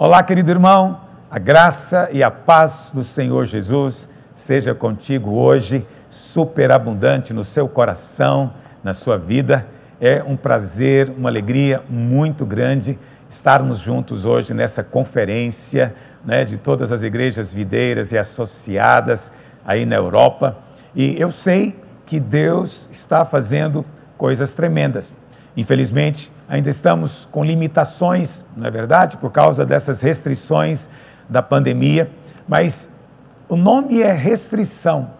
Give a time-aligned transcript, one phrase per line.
[0.00, 7.34] Olá, querido irmão, a graça e a paz do Senhor Jesus seja contigo hoje, superabundante
[7.34, 9.66] no seu coração, na sua vida.
[10.00, 12.96] É um prazer, uma alegria muito grande
[13.28, 15.92] estarmos juntos hoje nessa conferência
[16.24, 19.32] né, de todas as igrejas videiras e associadas
[19.66, 20.58] aí na Europa.
[20.94, 21.74] E eu sei
[22.06, 23.84] que Deus está fazendo
[24.16, 25.12] coisas tremendas.
[25.56, 30.88] Infelizmente, ainda estamos com limitações, não é verdade, por causa dessas restrições
[31.28, 32.10] da pandemia,
[32.48, 32.88] mas
[33.48, 35.10] o nome é restrição,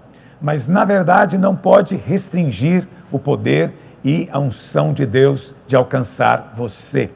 [0.40, 3.72] mas na verdade não pode restringir o poder
[4.02, 7.10] e a unção de Deus de alcançar você.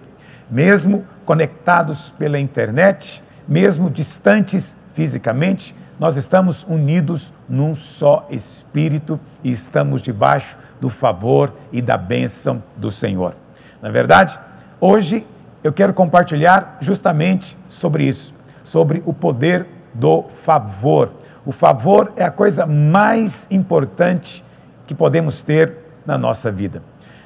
[0.51, 10.03] Mesmo conectados pela internet, mesmo distantes fisicamente, nós estamos unidos num só espírito e estamos
[10.03, 13.42] debaixo do favor e da bênção do Senhor.
[13.83, 14.39] Na verdade,
[14.81, 15.27] hoje
[15.65, 18.33] eu quero compartilhar justamente sobre isso,
[18.63, 21.11] sobre o poder do favor.
[21.45, 24.45] O favor é a coisa mais importante
[24.87, 26.81] que podemos ter na nossa vida.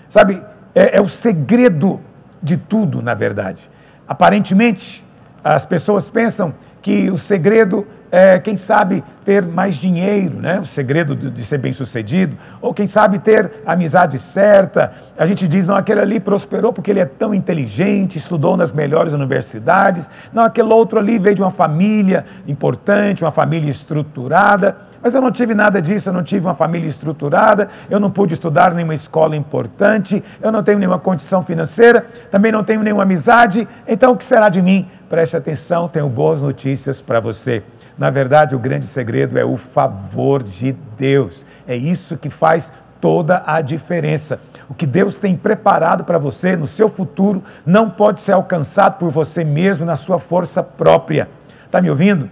[0.08, 0.42] Sabe,
[0.74, 2.00] é, é o segredo
[2.42, 3.70] de tudo, na verdade.
[4.08, 5.04] Aparentemente,
[5.44, 7.86] as pessoas pensam que o segredo
[8.17, 10.59] é, quem sabe, ter mais dinheiro, né?
[10.59, 14.91] o segredo de, ser bem sucedido, ou quem sabe ter a amizade certa.
[15.19, 19.12] A gente diz, não, aquele ali prosperou porque ele é tão inteligente, estudou nas melhores
[19.12, 24.78] universidades, não, aquele outro ali veio de uma família importante, uma família estruturada.
[25.06, 28.34] Mas eu não tive nada disso, eu não tive uma família estruturada, eu não pude
[28.34, 33.68] estudar nenhuma escola importante, eu não tenho nenhuma condição financeira, também não tenho nenhuma amizade,
[33.86, 34.90] então o que será de mim?
[35.08, 37.62] Preste atenção, tenho boas notícias para você.
[37.96, 41.46] Na verdade, o grande segredo é o favor de Deus.
[41.68, 44.41] É isso que faz toda a diferença.
[44.68, 49.10] O que Deus tem preparado para você no seu futuro não pode ser alcançado por
[49.10, 51.28] você mesmo na sua força própria.
[51.64, 52.28] Está me ouvindo?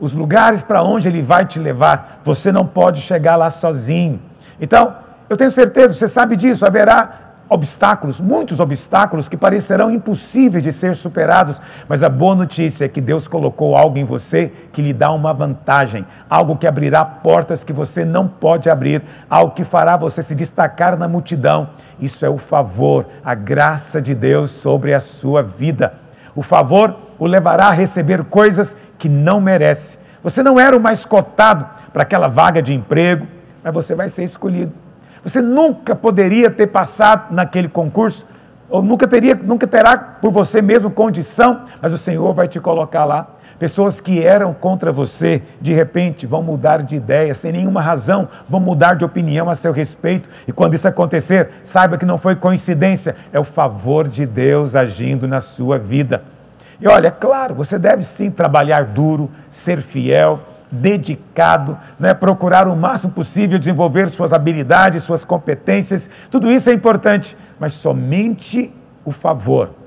[0.00, 4.20] Os lugares para onde Ele vai te levar, você não pode chegar lá sozinho.
[4.60, 4.96] Então,
[5.28, 10.94] eu tenho certeza, você sabe disso, haverá obstáculos, muitos obstáculos que parecerão impossíveis de ser
[10.94, 15.10] superados, mas a boa notícia é que Deus colocou algo em você que lhe dá
[15.10, 20.22] uma vantagem, algo que abrirá portas que você não pode abrir, algo que fará você
[20.22, 21.70] se destacar na multidão.
[21.98, 26.07] Isso é o favor, a graça de Deus sobre a sua vida.
[26.38, 29.98] O favor o levará a receber coisas que não merece.
[30.22, 33.26] Você não era o mais cotado para aquela vaga de emprego,
[33.62, 34.72] mas você vai ser escolhido
[35.22, 38.26] você nunca poderia ter passado naquele concurso,
[38.70, 43.04] ou nunca teria, nunca terá por você mesmo condição, mas o Senhor vai te colocar
[43.04, 43.26] lá.
[43.58, 48.60] Pessoas que eram contra você, de repente vão mudar de ideia, sem nenhuma razão, vão
[48.60, 50.28] mudar de opinião a seu respeito.
[50.46, 55.26] E quando isso acontecer, saiba que não foi coincidência, é o favor de Deus agindo
[55.26, 56.22] na sua vida.
[56.80, 62.14] E olha, claro, você deve sim trabalhar duro, ser fiel, dedicado, né?
[62.14, 68.72] procurar o máximo possível desenvolver suas habilidades, suas competências, tudo isso é importante, mas somente
[69.04, 69.77] o favor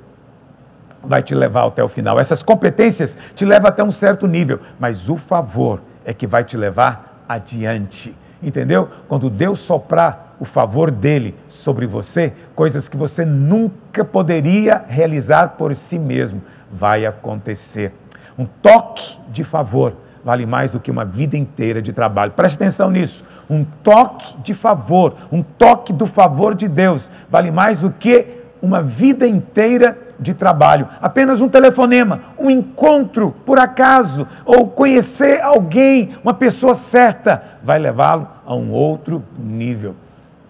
[1.03, 2.19] vai te levar até o final.
[2.19, 6.57] Essas competências te levam até um certo nível, mas o favor é que vai te
[6.57, 8.15] levar adiante.
[8.41, 8.89] Entendeu?
[9.07, 15.75] Quando Deus soprar o favor dele sobre você, coisas que você nunca poderia realizar por
[15.75, 16.41] si mesmo,
[16.71, 17.93] vai acontecer.
[18.37, 22.31] Um toque de favor vale mais do que uma vida inteira de trabalho.
[22.31, 23.23] Preste atenção nisso.
[23.49, 28.81] Um toque de favor, um toque do favor de Deus, vale mais do que uma
[28.81, 30.87] vida inteira de trabalho.
[31.01, 38.27] Apenas um telefonema, um encontro por acaso, ou conhecer alguém, uma pessoa certa, vai levá-lo
[38.45, 39.95] a um outro nível.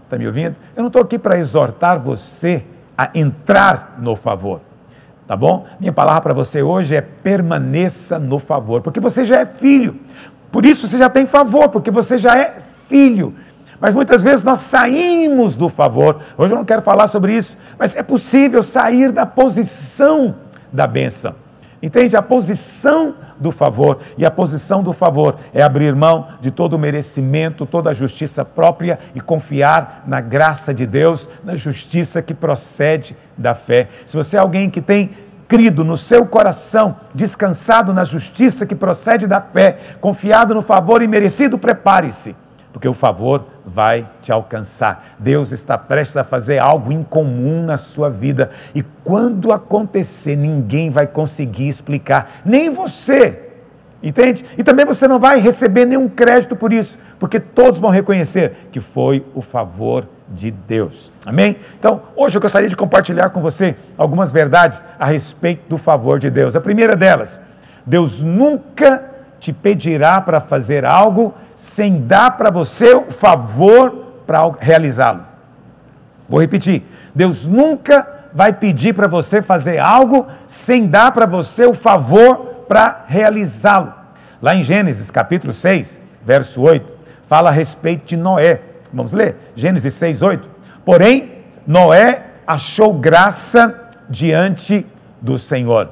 [0.04, 0.58] Está me ouvindo?
[0.76, 2.66] Eu não estou aqui para exortar você
[2.98, 4.62] a entrar no favor
[5.32, 5.66] tá bom?
[5.80, 9.96] Minha palavra para você hoje é permaneça no favor, porque você já é filho.
[10.52, 12.58] Por isso você já tem favor, porque você já é
[12.90, 13.34] filho.
[13.82, 16.20] Mas muitas vezes nós saímos do favor.
[16.38, 20.36] Hoje eu não quero falar sobre isso, mas é possível sair da posição
[20.72, 21.34] da benção.
[21.82, 22.16] Entende?
[22.16, 23.98] A posição do favor.
[24.20, 28.46] E a posição do favor é abrir mão de todo o merecimento, toda a justiça
[28.46, 33.90] própria e confiar na graça de Deus, na justiça que procede da fé.
[34.06, 35.10] Se você é alguém que tem
[35.48, 41.58] crido no seu coração, descansado na justiça que procede da fé, confiado no favor imerecido,
[41.58, 42.36] prepare-se
[42.72, 45.16] porque o favor vai te alcançar.
[45.20, 51.08] Deus está prestes a fazer algo incomum na sua vida e quando acontecer, ninguém vai
[51.08, 53.52] conseguir explicar, nem você,
[54.04, 54.44] Entende?
[54.58, 58.80] E também você não vai receber nenhum crédito por isso, porque todos vão reconhecer que
[58.80, 61.12] foi o favor de Deus.
[61.24, 61.58] Amém?
[61.78, 66.32] Então, hoje eu gostaria de compartilhar com você algumas verdades a respeito do favor de
[66.32, 66.56] Deus.
[66.56, 67.40] A primeira delas,
[67.86, 69.11] Deus nunca
[69.42, 73.92] te pedirá para fazer algo sem dar para você o favor
[74.26, 75.26] para realizá-lo.
[76.30, 76.84] Vou repetir:
[77.14, 83.04] Deus nunca vai pedir para você fazer algo sem dar para você o favor para
[83.08, 83.94] realizá-lo.
[84.42, 86.90] Lá em Gênesis capítulo 6, verso 8,
[87.26, 88.62] fala a respeito de Noé.
[88.94, 89.36] Vamos ler?
[89.56, 90.50] Gênesis 6, 8.
[90.86, 94.86] Porém, Noé achou graça diante
[95.20, 95.90] do Senhor.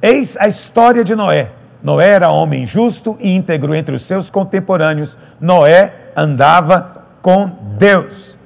[0.00, 1.50] Eis a história de Noé.
[1.84, 5.18] Noé era homem justo e íntegro entre os seus contemporâneos.
[5.38, 7.46] Noé andava com
[7.76, 8.38] Deus.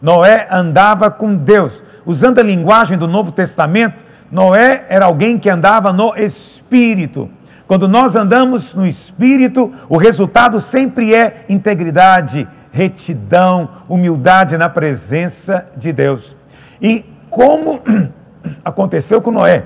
[0.00, 1.84] Noé andava com Deus.
[2.06, 4.02] Usando a linguagem do Novo Testamento,
[4.32, 7.28] Noé era alguém que andava no espírito.
[7.66, 15.92] Quando nós andamos no espírito, o resultado sempre é integridade, retidão, humildade na presença de
[15.92, 16.34] Deus.
[16.80, 17.82] E como
[18.64, 19.64] aconteceu com Noé,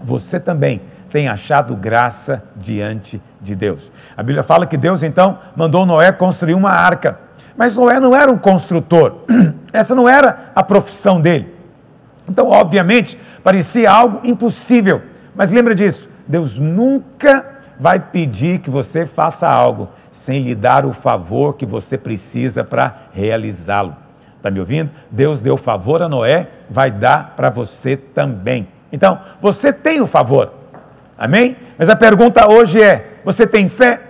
[0.00, 0.80] você também
[1.16, 3.90] tem achado graça diante de Deus.
[4.14, 7.18] A Bíblia fala que Deus então mandou Noé construir uma arca.
[7.56, 9.24] Mas Noé não era um construtor,
[9.72, 11.54] essa não era a profissão dele.
[12.28, 15.00] Então, obviamente, parecia algo impossível.
[15.34, 17.46] Mas lembra disso: Deus nunca
[17.80, 23.04] vai pedir que você faça algo sem lhe dar o favor que você precisa para
[23.14, 23.96] realizá-lo.
[24.36, 24.90] Está me ouvindo?
[25.10, 28.68] Deus deu favor a Noé, vai dar para você também.
[28.92, 30.65] Então, você tem o favor.
[31.18, 31.56] Amém?
[31.78, 34.00] Mas a pergunta hoje é: você tem fé?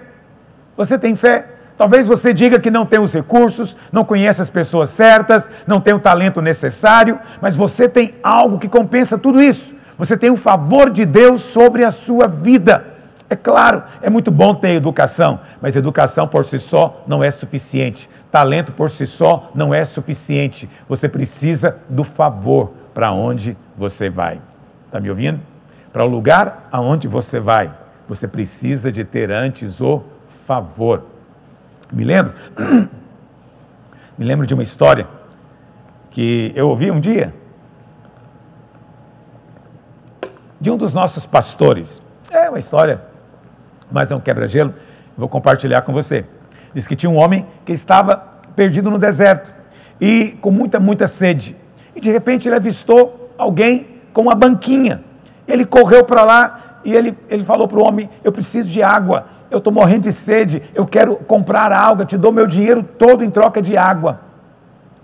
[0.77, 1.47] Você tem fé?
[1.79, 5.93] Talvez você diga que não tem os recursos, não conhece as pessoas certas, não tem
[5.93, 9.75] o talento necessário, mas você tem algo que compensa tudo isso.
[9.99, 12.97] Você tem o favor de Deus sobre a sua vida.
[13.29, 18.09] É claro, é muito bom ter educação, mas educação por si só não é suficiente.
[18.31, 20.69] Talento por si só não é suficiente.
[20.89, 24.41] Você precisa do favor para onde você vai.
[24.87, 25.41] Está me ouvindo?
[25.97, 27.75] Para o lugar aonde você vai,
[28.07, 30.03] você precisa de ter antes o
[30.45, 31.07] favor.
[31.91, 32.35] Me lembro,
[34.19, 35.09] me lembro de uma história
[36.11, 37.33] que eu ouvi um dia
[40.61, 42.03] de um dos nossos pastores.
[42.31, 43.01] É uma história,
[43.91, 44.75] mas é um quebra-gelo.
[45.17, 46.27] Vou compartilhar com você.
[46.75, 48.19] Diz que tinha um homem que estava
[48.55, 49.51] perdido no deserto
[49.99, 51.57] e com muita, muita sede.
[51.95, 55.03] E de repente ele avistou alguém com uma banquinha.
[55.47, 59.27] Ele correu para lá e ele, ele falou para o homem: Eu preciso de água
[59.51, 63.31] eu estou morrendo de sede, eu quero comprar água, te dou meu dinheiro todo em
[63.31, 64.21] troca de água.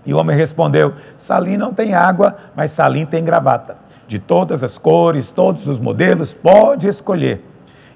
[0.04, 3.76] E o homem respondeu: Salim não tem água, mas Salim tem gravata.
[4.06, 7.44] De todas as cores, todos os modelos, pode escolher.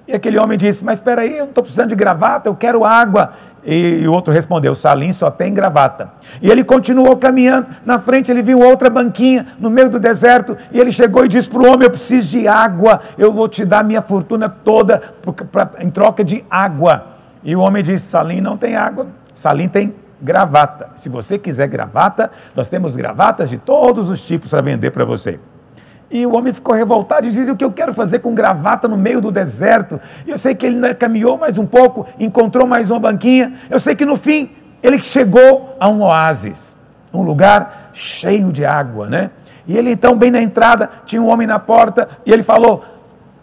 [0.09, 2.85] E aquele homem disse: Mas espera aí, eu não estou precisando de gravata, eu quero
[2.85, 3.33] água.
[3.65, 6.13] E, o outro respondeu: Salim só tem gravata.
[6.41, 7.67] E ele continuou caminhando.
[7.85, 10.57] Na frente ele viu outra banquinha no meio do deserto.
[10.71, 13.01] E ele chegou e disse para o homem: Eu preciso de água.
[13.19, 17.07] Eu vou te dar minha fortuna toda pra, pra, em troca de água.
[17.43, 19.09] E o homem disse: Salim não tem água.
[19.35, 19.93] Salim tem
[20.23, 20.91] gravata.
[20.95, 25.41] Se você quiser gravata, nós temos gravatas de todos os tipos para vender para você.
[26.11, 28.97] E o homem ficou revoltado e disse: O que eu quero fazer com gravata no
[28.97, 30.01] meio do deserto?
[30.27, 33.55] E eu sei que ele caminhou mais um pouco, encontrou mais uma banquinha.
[33.69, 34.51] Eu sei que no fim
[34.83, 36.77] ele chegou a um oásis,
[37.13, 39.31] um lugar cheio de água, né?
[39.67, 42.85] E ele então, bem na entrada, tinha um homem na porta e ele falou: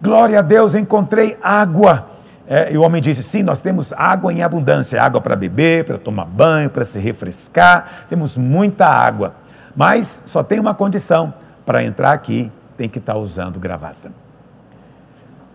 [0.02, 2.08] Glória a Deus, encontrei água.
[2.48, 5.98] É, e o homem disse: Sim, nós temos água em abundância água para beber, para
[5.98, 9.36] tomar banho, para se refrescar, temos muita água.
[9.76, 11.34] Mas só tem uma condição:
[11.66, 14.12] para entrar aqui tem que estar tá usando gravata.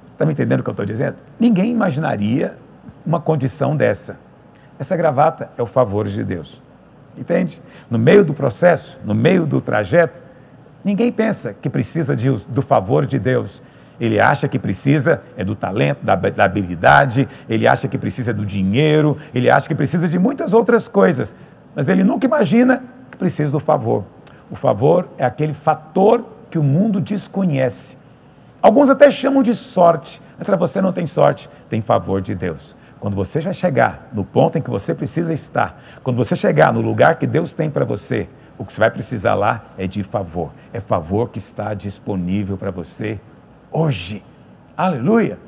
[0.05, 1.17] Você está me entendendo o que eu estou dizendo?
[1.39, 2.57] Ninguém imaginaria
[3.05, 4.19] uma condição dessa.
[4.79, 6.63] Essa gravata é o favor de Deus.
[7.17, 7.61] Entende?
[7.91, 10.21] No meio do processo, no meio do trajeto,
[10.85, 13.61] ninguém pensa que precisa de, do favor de Deus.
[14.01, 18.47] Ele acha que precisa é do talento, da, da habilidade, ele acha que precisa do
[18.47, 21.35] dinheiro, ele acha que precisa de muitas outras coisas.
[21.75, 24.05] Mas ele nunca imagina que precisa do favor.
[24.51, 27.97] O favor é aquele fator que o mundo desconhece.
[28.61, 32.77] Alguns até chamam de sorte, mas para você não tem sorte, tem favor de Deus.
[32.99, 36.81] Quando você já chegar no ponto em que você precisa estar, quando você chegar no
[36.81, 40.51] lugar que Deus tem para você, o que você vai precisar lá é de favor.
[40.73, 43.21] É favor que está disponível para você
[43.71, 44.25] hoje.
[44.77, 45.39] Aleluia!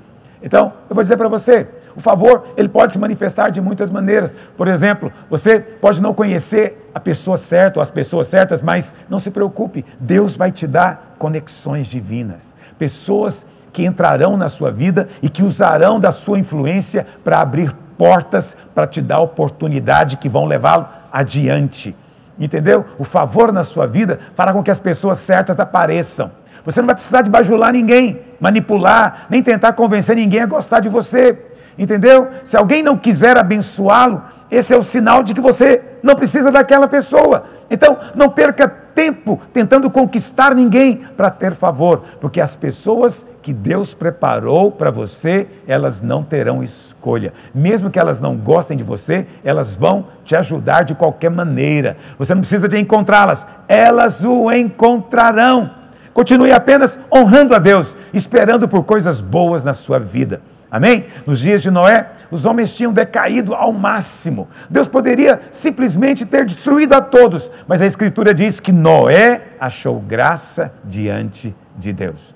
[0.43, 4.35] Então, eu vou dizer para você, o favor, ele pode se manifestar de muitas maneiras.
[4.57, 9.19] Por exemplo, você pode não conhecer a pessoa certa ou as pessoas certas, mas não
[9.19, 12.55] se preocupe, Deus vai te dar conexões divinas.
[12.79, 18.57] Pessoas que entrarão na sua vida e que usarão da sua influência para abrir portas,
[18.75, 21.95] para te dar oportunidade que vão levá-lo adiante.
[22.39, 22.87] Entendeu?
[22.99, 26.31] O favor na sua vida fará com que as pessoas certas apareçam.
[26.65, 30.89] Você não vai precisar de bajular ninguém, manipular, nem tentar convencer ninguém a gostar de
[30.89, 31.50] você.
[31.79, 32.29] Entendeu?
[32.45, 36.89] Se alguém não quiser abençoá-lo, esse é o sinal de que você não precisa daquela
[36.89, 37.45] pessoa.
[37.71, 43.95] Então, não perca tempo tentando conquistar ninguém para ter favor, porque as pessoas que Deus
[43.95, 47.33] preparou para você, elas não terão escolha.
[47.55, 51.97] Mesmo que elas não gostem de você, elas vão te ajudar de qualquer maneira.
[52.19, 55.71] Você não precisa de encontrá-las, elas o encontrarão.
[56.13, 60.43] Continue apenas honrando a Deus, esperando por coisas boas na sua vida.
[60.71, 61.07] Amém?
[61.27, 64.49] Nos dias de Noé, os homens tinham decaído ao máximo.
[64.69, 70.73] Deus poderia simplesmente ter destruído a todos, mas a Escritura diz que Noé achou graça
[70.85, 72.35] diante de Deus.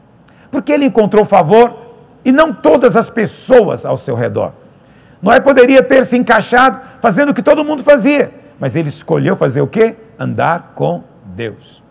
[0.51, 4.53] Porque ele encontrou favor e não todas as pessoas ao seu redor.
[5.23, 9.61] Noé poderia ter se encaixado fazendo o que todo mundo fazia, mas ele escolheu fazer
[9.61, 9.95] o quê?
[10.19, 11.83] Andar com Deus.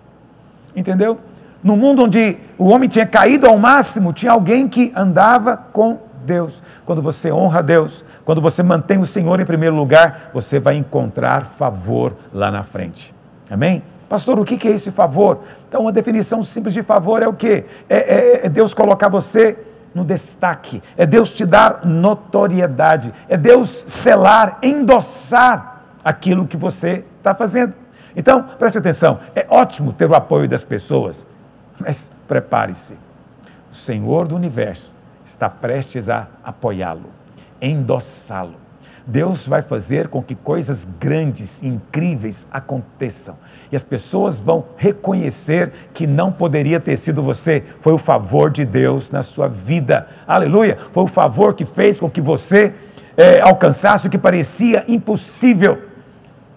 [0.76, 1.20] Entendeu?
[1.64, 6.13] No mundo onde o homem tinha caído ao máximo, tinha alguém que andava com Deus,
[6.86, 11.46] quando você honra Deus, quando você mantém o Senhor em primeiro lugar, você vai encontrar
[11.46, 13.14] favor lá na frente.
[13.50, 13.84] Amém?
[14.08, 15.40] Pastor, o que é esse favor?
[15.68, 17.66] Então, uma definição simples de favor é o quê?
[17.90, 19.58] É, é, é Deus colocar você
[19.94, 27.34] no destaque, é Deus te dar notoriedade, é Deus selar, endossar aquilo que você está
[27.34, 27.74] fazendo.
[28.16, 31.26] Então, preste atenção, é ótimo ter o apoio das pessoas,
[31.80, 32.94] mas prepare-se.
[33.72, 34.93] O Senhor do universo
[35.26, 37.10] está prestes a apoiá-lo,
[37.62, 38.64] endossá-lo.
[39.06, 43.38] Deus vai fazer com que coisas grandes, incríveis aconteçam.
[43.72, 48.64] E as pessoas vão reconhecer que não poderia ter sido você, foi o favor de
[48.64, 50.08] Deus na sua vida.
[50.26, 50.78] Aleluia!
[50.92, 52.74] Foi o favor que fez com que você
[53.18, 55.93] é, alcançasse o que parecia impossível.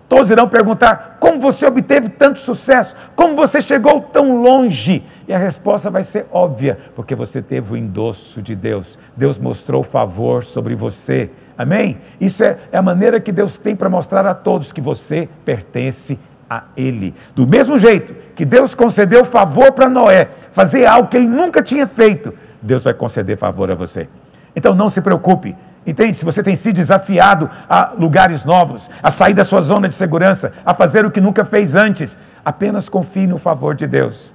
[0.08, 2.94] Todos irão perguntar: como você obteve tanto sucesso?
[3.14, 5.04] Como você chegou tão longe?
[5.26, 8.98] E a resposta vai ser óbvia, porque você teve o endosso de Deus.
[9.16, 11.30] Deus mostrou favor sobre você.
[11.58, 11.98] Amém?
[12.20, 16.18] Isso é, é a maneira que Deus tem para mostrar a todos que você pertence
[16.48, 17.14] a Ele.
[17.34, 21.86] Do mesmo jeito que Deus concedeu favor para Noé, fazer algo que ele nunca tinha
[21.86, 22.32] feito,
[22.62, 24.08] Deus vai conceder favor a você.
[24.54, 25.56] Então não se preocupe,
[25.86, 26.16] Entende?
[26.16, 30.52] Se você tem sido desafiado a lugares novos, a sair da sua zona de segurança,
[30.64, 34.32] a fazer o que nunca fez antes, apenas confie no favor de Deus.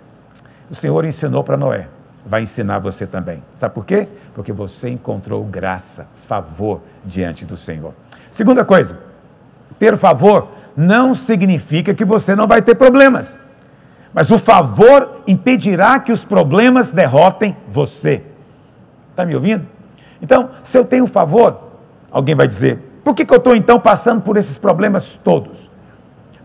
[0.70, 1.90] O Senhor ensinou para Noé,
[2.26, 3.44] vai ensinar você também.
[3.54, 4.08] Sabe por quê?
[4.34, 7.94] Porque você encontrou graça, favor diante do Senhor.
[8.30, 8.98] Segunda coisa,
[9.78, 13.38] ter favor não significa que você não vai ter problemas,
[14.14, 18.24] mas o favor impedirá que os problemas derrotem você.
[19.10, 19.68] Está me ouvindo?
[20.22, 21.60] Então, se eu tenho favor,
[22.12, 25.72] alguém vai dizer, por que, que eu estou então passando por esses problemas todos?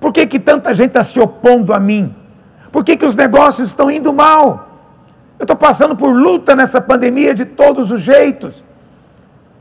[0.00, 2.14] Por que, que tanta gente está se opondo a mim?
[2.72, 4.68] Por que, que os negócios estão indo mal?
[5.38, 8.64] Eu estou passando por luta nessa pandemia de todos os jeitos.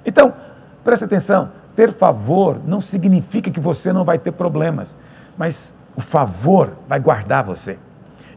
[0.06, 0.34] Então,
[0.84, 4.98] preste atenção: ter favor não significa que você não vai ter problemas,
[5.38, 7.78] mas o favor vai guardar você.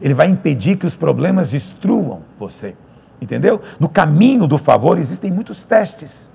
[0.01, 2.75] Ele vai impedir que os problemas destruam você.
[3.21, 3.61] Entendeu?
[3.79, 6.31] No caminho do favor existem muitos testes.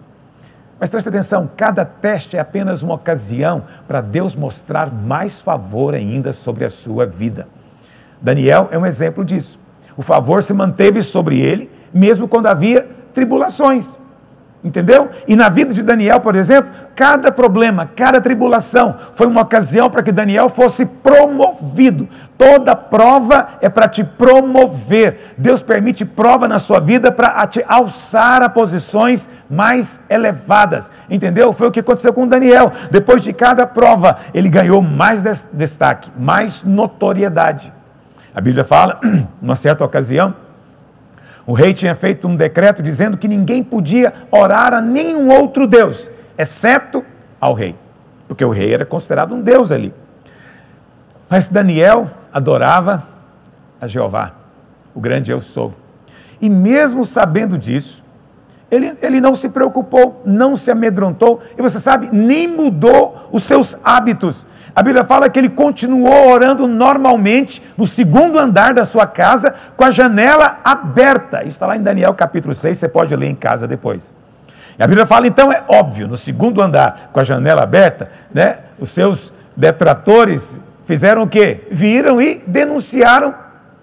[0.80, 6.34] Mas preste atenção, cada teste é apenas uma ocasião para Deus mostrar mais favor ainda
[6.34, 7.48] sobre a sua vida.
[8.22, 9.60] Daniel é um exemplo disso.
[9.96, 13.98] O favor se manteve sobre ele, mesmo quando havia tribulações.
[14.64, 15.10] Entendeu?
[15.28, 20.02] E na vida de Daniel, por exemplo, cada problema, cada tribulação foi uma ocasião para
[20.02, 22.08] que Daniel fosse promovido.
[22.38, 25.34] Toda prova é para te promover.
[25.38, 30.90] Deus permite prova na sua vida para te alçar a posições mais elevadas.
[31.10, 31.52] Entendeu?
[31.52, 32.72] Foi o que aconteceu com Daniel.
[32.90, 37.74] Depois de cada prova, ele ganhou mais destaque, mais notoriedade.
[38.34, 39.00] A Bíblia fala,
[39.42, 40.34] numa certa ocasião,
[41.46, 46.10] o rei tinha feito um decreto dizendo que ninguém podia orar a nenhum outro Deus,
[46.38, 47.04] exceto
[47.40, 47.76] ao rei,
[48.28, 49.94] porque o rei era considerado um Deus ali.
[51.30, 53.08] Mas Daniel adorava
[53.80, 54.34] a Jeová,
[54.94, 55.74] o grande eu sou.
[56.40, 58.03] E mesmo sabendo disso,
[58.74, 63.78] ele, ele não se preocupou, não se amedrontou, e você sabe, nem mudou os seus
[63.84, 64.48] hábitos.
[64.76, 69.84] A Bíblia fala que ele continuou orando normalmente no segundo andar da sua casa, com
[69.84, 71.42] a janela aberta.
[71.42, 74.12] Isso está lá em Daniel capítulo 6, você pode ler em casa depois.
[74.80, 78.58] E a Bíblia fala, então, é óbvio, no segundo andar, com a janela aberta, né,
[78.80, 81.68] os seus detratores fizeram o quê?
[81.70, 83.36] Viram e denunciaram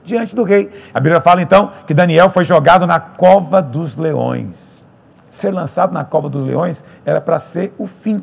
[0.05, 0.69] diante do rei.
[0.93, 4.80] A Bíblia fala então que Daniel foi jogado na cova dos leões.
[5.31, 8.23] Ser lançado na cova dos leões era para ser o fim.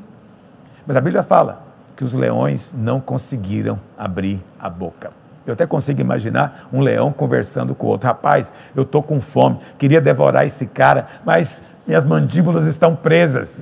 [0.86, 1.64] Mas a Bíblia fala
[1.96, 5.12] que os leões não conseguiram abrir a boca.
[5.46, 8.08] Eu até consigo imaginar um leão conversando com outro.
[8.08, 13.62] Rapaz, eu estou com fome, queria devorar esse cara, mas minhas mandíbulas estão presas.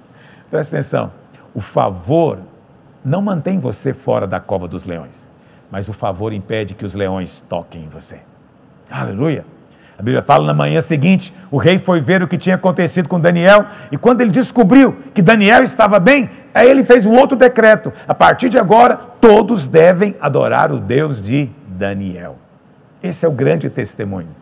[0.50, 1.10] Presta atenção.
[1.54, 2.38] O favor
[3.02, 5.28] não mantém você fora da cova dos leões,
[5.70, 8.20] mas o favor impede que os leões toquem em você.
[8.90, 9.44] Aleluia.
[10.02, 13.20] A Bíblia fala na manhã seguinte, o rei foi ver o que tinha acontecido com
[13.20, 17.92] Daniel, e quando ele descobriu que Daniel estava bem, aí ele fez um outro decreto.
[18.08, 22.36] A partir de agora, todos devem adorar o Deus de Daniel.
[23.00, 24.34] Esse é o grande testemunho.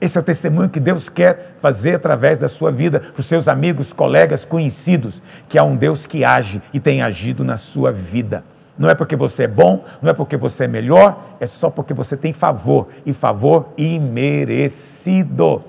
[0.00, 3.48] Esse é o testemunho que Deus quer fazer através da sua vida, para os seus
[3.48, 8.44] amigos, colegas, conhecidos, que há um Deus que age e tem agido na sua vida.
[8.78, 11.92] Não é porque você é bom, não é porque você é melhor, é só porque
[11.92, 15.62] você tem favor, e favor imerecido.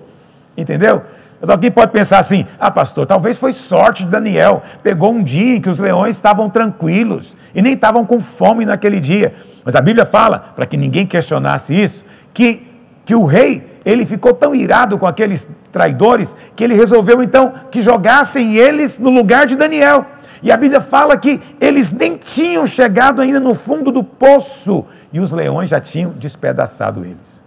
[0.55, 1.01] Entendeu?
[1.41, 4.61] Mas alguém pode pensar assim: ah, pastor, talvez foi sorte de Daniel.
[4.83, 8.99] Pegou um dia em que os leões estavam tranquilos e nem estavam com fome naquele
[8.99, 9.33] dia.
[9.63, 12.67] Mas a Bíblia fala, para que ninguém questionasse isso, que,
[13.05, 17.81] que o rei ele ficou tão irado com aqueles traidores que ele resolveu então que
[17.81, 20.05] jogassem eles no lugar de Daniel.
[20.41, 25.19] E a Bíblia fala que eles nem tinham chegado ainda no fundo do poço e
[25.19, 27.43] os leões já tinham despedaçado eles.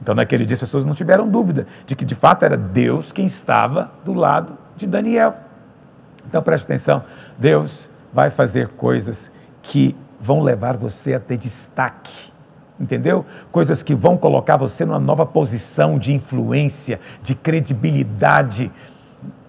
[0.00, 3.24] Então, naquele dia, as pessoas não tiveram dúvida de que de fato era Deus quem
[3.24, 5.34] estava do lado de Daniel.
[6.26, 7.04] Então, preste atenção:
[7.38, 9.30] Deus vai fazer coisas
[9.62, 12.32] que vão levar você a ter destaque.
[12.78, 13.24] Entendeu?
[13.52, 18.70] Coisas que vão colocar você numa nova posição de influência, de credibilidade,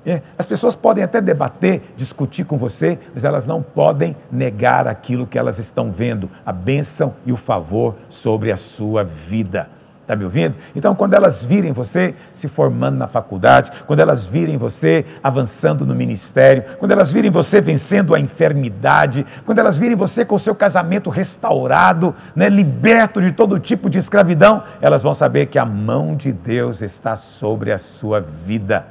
[0.06, 5.26] é, as pessoas podem até debater, discutir com você, mas elas não podem negar aquilo
[5.26, 9.70] que elas estão vendo, a bênção e o favor sobre a sua vida.
[10.06, 10.56] Está me ouvindo?
[10.76, 15.96] Então, quando elas virem você se formando na faculdade, quando elas virem você avançando no
[15.96, 20.54] ministério, quando elas virem você vencendo a enfermidade, quando elas virem você com o seu
[20.54, 26.16] casamento restaurado, né, liberto de todo tipo de escravidão, elas vão saber que a mão
[26.16, 28.86] de Deus está sobre a sua vida.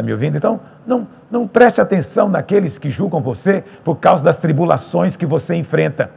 [0.00, 0.38] Está me ouvindo?
[0.38, 5.54] Então, não, não preste atenção naqueles que julgam você por causa das tribulações que você
[5.54, 6.10] enfrenta.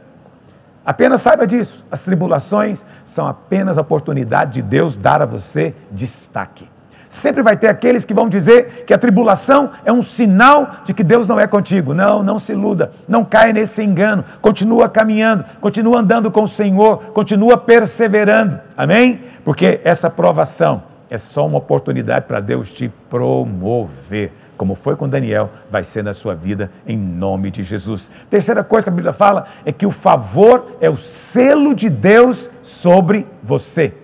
[0.86, 1.84] Apenas saiba disso.
[1.90, 6.66] As tribulações são apenas a oportunidade de Deus dar a você destaque.
[7.10, 11.04] Sempre vai ter aqueles que vão dizer que a tribulação é um sinal de que
[11.04, 11.92] Deus não é contigo.
[11.92, 14.24] Não, não se iluda, não caia nesse engano.
[14.40, 18.58] Continua caminhando, continua andando com o Senhor, continua perseverando.
[18.78, 19.20] Amém?
[19.44, 24.32] Porque essa provação é só uma oportunidade para Deus te promover.
[24.56, 28.10] Como foi com Daniel, vai ser na sua vida, em nome de Jesus.
[28.28, 32.50] Terceira coisa que a Bíblia fala é que o favor é o selo de Deus
[32.62, 33.94] sobre você.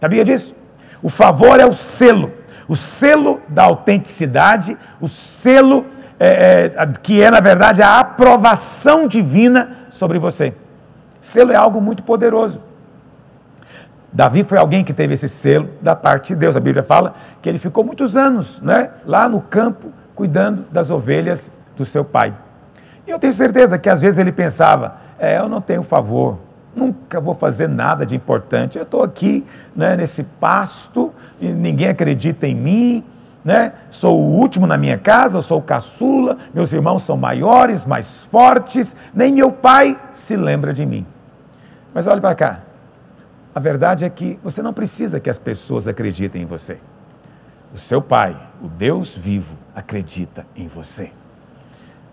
[0.00, 0.54] Sabia disso?
[1.02, 2.32] O favor é o selo,
[2.66, 5.86] o selo da autenticidade, o selo
[6.18, 10.54] é, é, que é, na verdade, a aprovação divina sobre você.
[11.20, 12.67] Selo é algo muito poderoso.
[14.12, 16.56] Davi foi alguém que teve esse selo da parte de Deus.
[16.56, 21.50] A Bíblia fala que ele ficou muitos anos né, lá no campo cuidando das ovelhas
[21.76, 22.34] do seu pai.
[23.06, 26.38] E eu tenho certeza que às vezes ele pensava: é, eu não tenho favor,
[26.74, 28.78] nunca vou fazer nada de importante.
[28.78, 29.44] Eu estou aqui
[29.76, 33.04] né, nesse pasto e ninguém acredita em mim.
[33.44, 33.72] Né?
[33.88, 38.24] Sou o último na minha casa, eu sou o caçula, meus irmãos são maiores, mais
[38.24, 41.06] fortes, nem meu pai se lembra de mim.
[41.94, 42.60] Mas olhe para cá,
[43.58, 46.78] a verdade é que você não precisa que as pessoas acreditem em você.
[47.74, 51.10] O seu pai, o Deus vivo, acredita em você.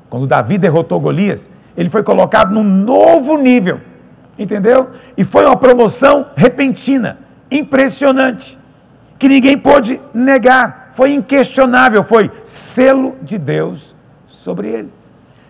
[0.10, 3.79] Quando Davi derrotou Golias, ele foi colocado num novo nível,
[4.39, 4.89] entendeu?
[5.15, 7.19] E foi uma promoção repentina,
[7.51, 8.58] impressionante,
[9.19, 14.91] que ninguém pôde negar, foi inquestionável, foi selo de Deus sobre ele.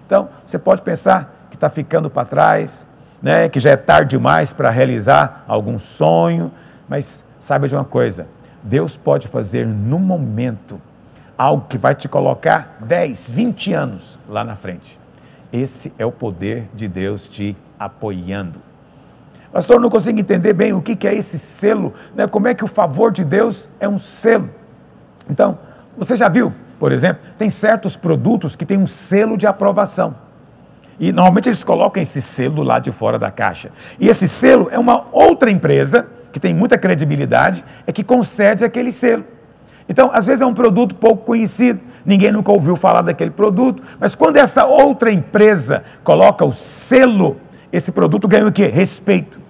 [0.05, 2.86] Então, você pode pensar que está ficando para trás,
[3.26, 6.52] né, que já é tarde demais para realizar algum sonho,
[6.88, 8.28] mas saiba de uma coisa:
[8.62, 10.80] Deus pode fazer no momento
[11.36, 15.00] algo que vai te colocar 10, 20 anos lá na frente.
[15.52, 18.62] Esse é o poder de Deus te apoiando.
[19.52, 22.28] Pastor, não consigo entender bem o que é esse selo, né?
[22.28, 24.52] como é que o favor de Deus é um selo.
[25.28, 25.58] Então,
[25.98, 30.25] você já viu, por exemplo, tem certos produtos que têm um selo de aprovação.
[30.99, 33.71] E normalmente eles colocam esse selo lá de fora da caixa.
[33.99, 38.91] E esse selo é uma outra empresa, que tem muita credibilidade, é que concede aquele
[38.91, 39.23] selo.
[39.88, 44.15] Então, às vezes é um produto pouco conhecido, ninguém nunca ouviu falar daquele produto, mas
[44.15, 47.38] quando essa outra empresa coloca o selo,
[47.71, 48.65] esse produto ganha o quê?
[48.65, 49.44] Respeito.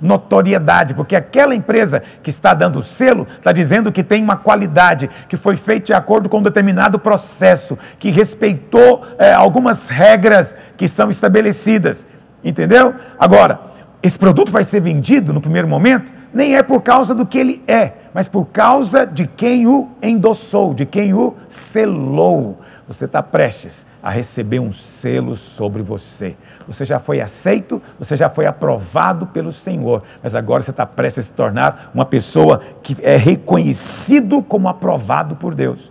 [0.00, 5.36] Notoriedade, porque aquela empresa que está dando selo está dizendo que tem uma qualidade, que
[5.36, 11.10] foi feita de acordo com um determinado processo, que respeitou é, algumas regras que são
[11.10, 12.06] estabelecidas.
[12.42, 12.94] Entendeu?
[13.18, 13.60] Agora,
[14.02, 17.62] esse produto vai ser vendido no primeiro momento, nem é por causa do que ele
[17.66, 22.60] é, mas por causa de quem o endossou, de quem o selou.
[22.86, 26.36] Você está prestes a receber um selo sobre você.
[26.68, 31.24] Você já foi aceito, você já foi aprovado pelo Senhor, mas agora você está prestes
[31.24, 35.90] a se tornar uma pessoa que é reconhecido como aprovado por Deus.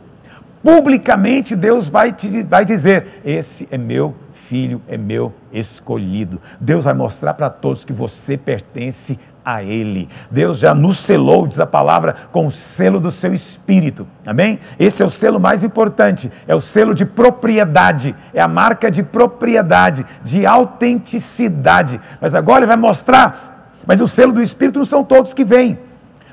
[0.63, 4.15] Publicamente, Deus vai te vai dizer: Esse é meu
[4.47, 6.39] filho, é meu escolhido.
[6.59, 10.09] Deus vai mostrar para todos que você pertence a Ele.
[10.29, 14.05] Deus já nos selou, diz a palavra, com o selo do seu espírito.
[14.25, 14.59] Amém?
[14.77, 19.01] Esse é o selo mais importante, é o selo de propriedade, é a marca de
[19.01, 21.97] propriedade, de autenticidade.
[22.19, 25.79] Mas agora ele vai mostrar, mas o selo do espírito não são todos que vêm.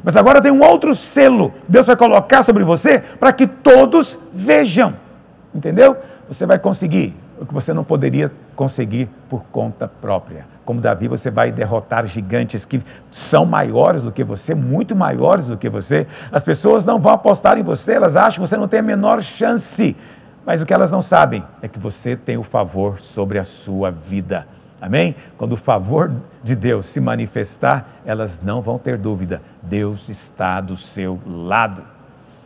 [0.03, 4.97] Mas agora tem um outro selo, Deus vai colocar sobre você para que todos vejam.
[5.55, 5.97] Entendeu?
[6.27, 10.47] Você vai conseguir o que você não poderia conseguir por conta própria.
[10.65, 15.57] Como Davi, você vai derrotar gigantes que são maiores do que você, muito maiores do
[15.57, 16.07] que você.
[16.33, 19.23] As pessoas não vão apostar em você, elas acham que você não tem a menor
[19.23, 19.97] chance.
[20.47, 23.91] Mas o que elas não sabem é que você tem o favor sobre a sua
[23.91, 24.47] vida.
[24.81, 25.17] Amém?
[25.39, 29.41] Quando o favor de Deus se manifestar, elas não vão ter dúvida.
[29.63, 31.83] Deus está do seu lado.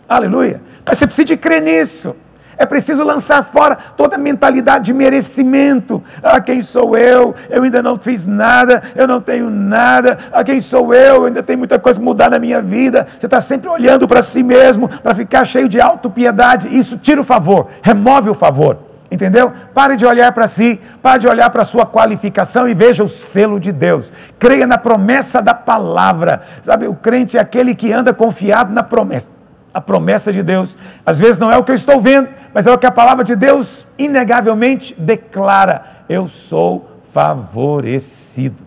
[0.08, 0.62] Aleluia!
[0.86, 2.14] Mas você precisa crer nisso.
[2.58, 6.02] É preciso lançar fora toda a mentalidade de merecimento.
[6.20, 7.32] Ah, quem sou eu?
[7.48, 10.18] Eu ainda não fiz nada, eu não tenho nada.
[10.32, 11.26] Ah, quem sou eu?
[11.26, 13.06] Ainda tem muita coisa mudar na minha vida.
[13.16, 16.76] Você está sempre olhando para si mesmo, para ficar cheio de autopiedade.
[16.76, 18.78] Isso tira o favor, remove o favor.
[19.10, 19.52] Entendeu?
[19.72, 23.08] Pare de olhar para si, pare de olhar para a sua qualificação e veja o
[23.08, 24.12] selo de Deus.
[24.36, 26.42] Creia na promessa da palavra.
[26.62, 29.37] Sabe, o crente é aquele que anda confiado na promessa
[29.78, 30.76] a promessa de Deus.
[31.06, 33.24] Às vezes não é o que eu estou vendo, mas é o que a palavra
[33.24, 38.64] de Deus inegavelmente declara: eu sou favorecido.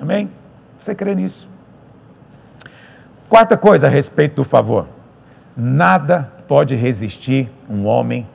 [0.00, 0.30] Amém?
[0.78, 1.48] Você crê nisso?
[3.28, 4.86] Quarta coisa a respeito do favor:
[5.56, 8.26] nada pode resistir um homem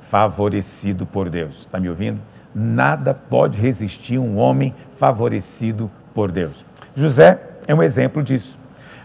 [0.00, 1.60] favorecido por Deus.
[1.60, 2.20] Está me ouvindo?
[2.52, 6.66] Nada pode resistir um homem favorecido por Deus.
[6.94, 8.58] José é um exemplo disso.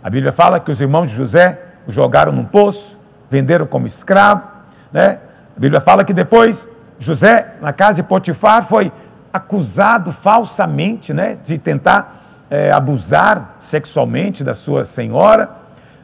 [0.04, 2.98] A Bíblia fala que os irmãos de José jogaram num poço,
[3.30, 4.48] venderam como escravo.
[4.92, 5.20] Né?
[5.56, 6.68] A Bíblia fala que depois
[7.00, 8.92] José, na casa de Potifar, foi
[9.32, 15.50] acusado falsamente né, de tentar é, abusar sexualmente da sua senhora.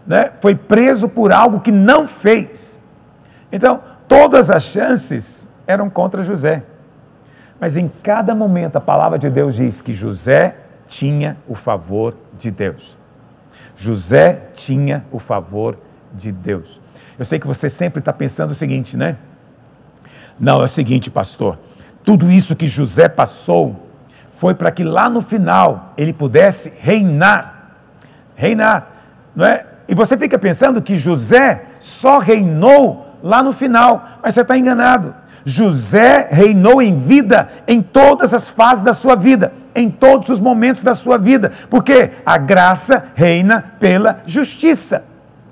[0.08, 0.32] Né?
[0.40, 2.80] Foi preso por algo que não fez.
[3.52, 6.64] Então, todas as chances eram contra José.
[7.60, 10.56] Mas em cada momento a palavra de Deus diz que José
[10.88, 12.98] tinha o favor de Deus.
[13.76, 15.78] José tinha o favor
[16.14, 16.82] de Deus.
[17.18, 19.18] Eu sei que você sempre está pensando o seguinte, né?
[20.40, 21.58] Não, é o seguinte, pastor.
[22.04, 23.90] Tudo isso que José passou
[24.32, 27.72] foi para que lá no final ele pudesse reinar.
[28.36, 28.92] Reinar,
[29.36, 29.66] não é?
[29.88, 35.16] E você fica pensando que José só reinou lá no final, mas você está enganado.
[35.46, 40.82] José reinou em vida em todas as fases da sua vida, em todos os momentos
[40.82, 45.04] da sua vida, porque a graça reina pela justiça.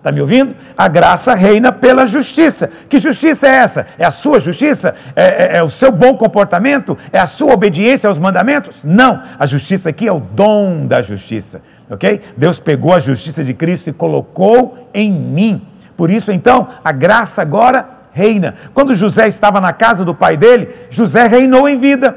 [0.04, 0.54] Está me ouvindo?
[0.78, 2.70] A graça reina pela justiça.
[2.90, 3.88] Que justiça é essa?
[3.98, 4.96] É a sua justiça?
[5.16, 6.98] É, é, é, o seu bom comportamento?
[7.14, 8.84] É a sua obediência aos mandamentos?
[8.84, 9.24] Não.
[9.40, 11.62] A justiça aqui é o dom da justiça.
[11.90, 12.20] Ok?
[12.36, 15.66] Deus pegou a justiça de Cristo e colocou em mim.
[15.96, 18.56] Por isso, então, a graça agora reina.
[18.74, 22.16] Quando José estava na casa do pai dele, José reinou em vida.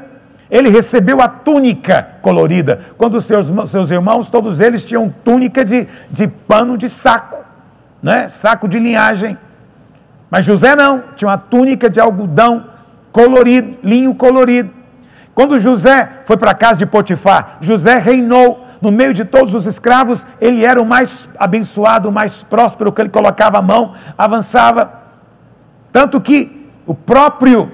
[0.49, 2.79] Ele recebeu a túnica colorida.
[2.97, 7.43] Quando seus, seus irmãos, todos eles tinham túnica de, de pano de saco,
[8.01, 8.29] né?
[8.29, 9.37] saco de linhagem.
[10.29, 12.65] Mas José não, tinha uma túnica de algodão
[13.11, 14.71] colorido, linho colorido.
[15.33, 18.65] Quando José foi para a casa de Potifar, José reinou.
[18.79, 23.01] No meio de todos os escravos, ele era o mais abençoado, o mais próspero, que
[23.01, 25.06] ele colocava a mão, avançava.
[25.91, 27.71] Tanto que o próprio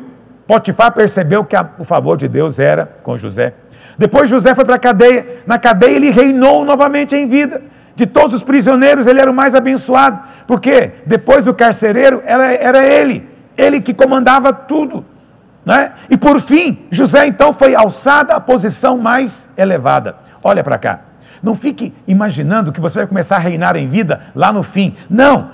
[0.48, 3.54] Potifar percebeu que a, o favor de Deus era com José.
[3.98, 5.44] Depois José foi para a cadeia.
[5.46, 7.62] Na cadeia ele reinou novamente em vida.
[7.96, 10.20] De todos os prisioneiros, ele era o mais abençoado.
[10.48, 13.30] Porque depois do carcereiro, era, era ele.
[13.56, 15.06] Ele que comandava tudo.
[15.66, 15.94] Né?
[16.10, 20.16] E por fim, José então foi alçado à posição mais elevada.
[20.44, 21.00] Olha para cá.
[21.42, 24.96] Não fique imaginando que você vai começar a reinar em vida lá no fim.
[25.10, 25.50] Não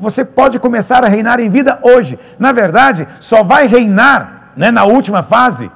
[0.00, 2.18] você pode começar a reinar em vida hoje.
[2.38, 5.70] Na verdade, só vai reinar né, na última fase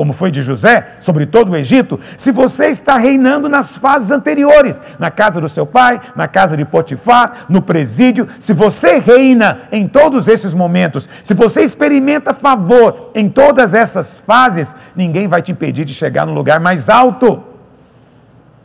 [0.00, 4.80] como foi de José, sobre todo o Egito, se você está reinando nas fases anteriores,
[4.98, 9.86] na casa do seu pai, na casa de Potifar, no presídio, se você reina em
[9.86, 15.84] todos esses momentos, se você experimenta favor em todas essas fases, ninguém vai te impedir
[15.84, 17.44] de chegar no lugar mais alto.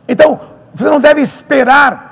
[0.08, 0.40] Então,
[0.72, 2.05] você não deve esperar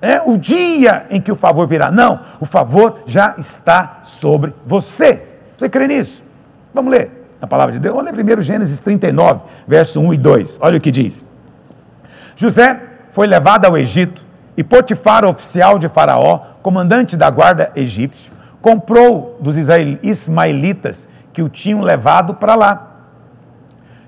[0.00, 1.90] é, o dia em que o favor virá.
[1.90, 5.24] Não, o favor já está sobre você.
[5.56, 6.22] Você crê nisso?
[6.74, 7.94] Vamos ler a palavra de Deus.
[7.94, 10.58] Vamos ler primeiro Gênesis 39, verso 1 e 2.
[10.60, 11.24] Olha o que diz.
[12.36, 12.78] José
[13.10, 14.22] foi levado ao Egito
[14.56, 21.80] e Potifar, oficial de Faraó, comandante da guarda egípcio, comprou dos ismaelitas que o tinham
[21.80, 22.96] levado para lá.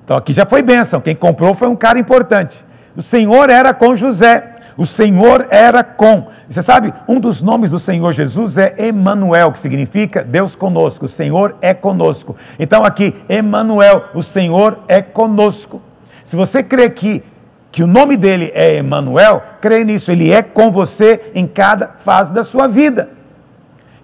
[0.05, 1.01] Então aqui já foi bênção.
[1.01, 2.64] Quem comprou foi um cara importante.
[2.96, 6.29] O Senhor era com José o Senhor era com.
[6.49, 11.07] Você sabe, um dos nomes do Senhor Jesus é Emanuel, que significa Deus conosco.
[11.07, 12.37] O Senhor é conosco.
[12.61, 15.83] Então aqui, Emanuel, o Senhor é conosco.
[16.23, 17.25] Se você crê que
[17.71, 22.33] que o nome dele é Emanuel, crê nisso, ele é com você em cada fase
[22.33, 23.11] da sua vida.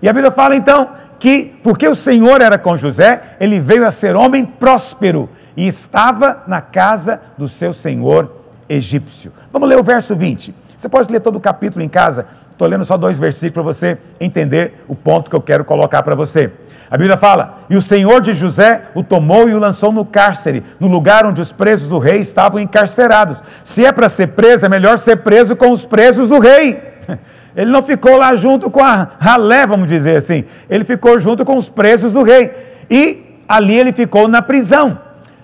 [0.03, 3.91] E a Bíblia fala então que porque o Senhor era com José, ele veio a
[3.91, 8.31] ser homem próspero e estava na casa do seu senhor
[8.69, 9.33] egípcio.
[9.53, 10.64] Vamos ler o verso 20.
[10.85, 12.27] Você pode ler todo o capítulo em casa.
[12.53, 16.15] Estou lendo só dois versículos para você entender o ponto que eu quero colocar para
[16.15, 16.53] você.
[16.91, 20.63] A Bíblia fala: E o Senhor de José o tomou e o lançou no cárcere,
[20.79, 23.43] no lugar onde os presos do rei estavam encarcerados.
[23.63, 26.83] Se é para ser preso, é melhor ser preso com os presos do rei.
[27.57, 30.45] Ele não ficou lá junto com a ralé, vamos dizer assim.
[30.69, 32.53] Ele ficou junto com os presos do rei.
[32.91, 35.01] E ali ele ficou na prisão.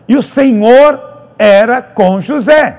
[0.07, 1.01] E o Senhor
[1.39, 2.79] era com José.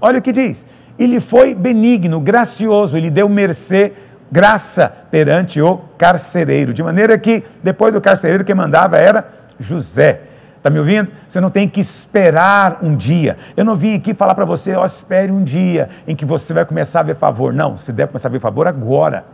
[0.00, 0.64] Olha o que diz
[0.98, 3.92] ele foi benigno, gracioso, ele deu mercê,
[4.30, 6.72] graça perante o carcereiro.
[6.72, 9.28] De maneira que, depois do carcereiro, quem mandava era
[9.58, 10.22] José.
[10.56, 11.10] Está me ouvindo?
[11.28, 13.36] Você não tem que esperar um dia.
[13.54, 16.54] Eu não vim aqui falar para você, ó, oh, espere um dia em que você
[16.54, 17.52] vai começar a ver favor.
[17.52, 19.26] Não, você deve começar a ver favor agora.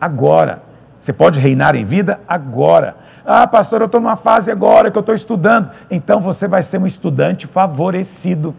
[0.00, 0.62] Agora.
[0.98, 2.96] Você pode reinar em vida agora.
[3.26, 5.70] Ah, pastor, eu estou numa fase agora que eu estou estudando.
[5.90, 8.54] Então você vai ser um estudante favorecido.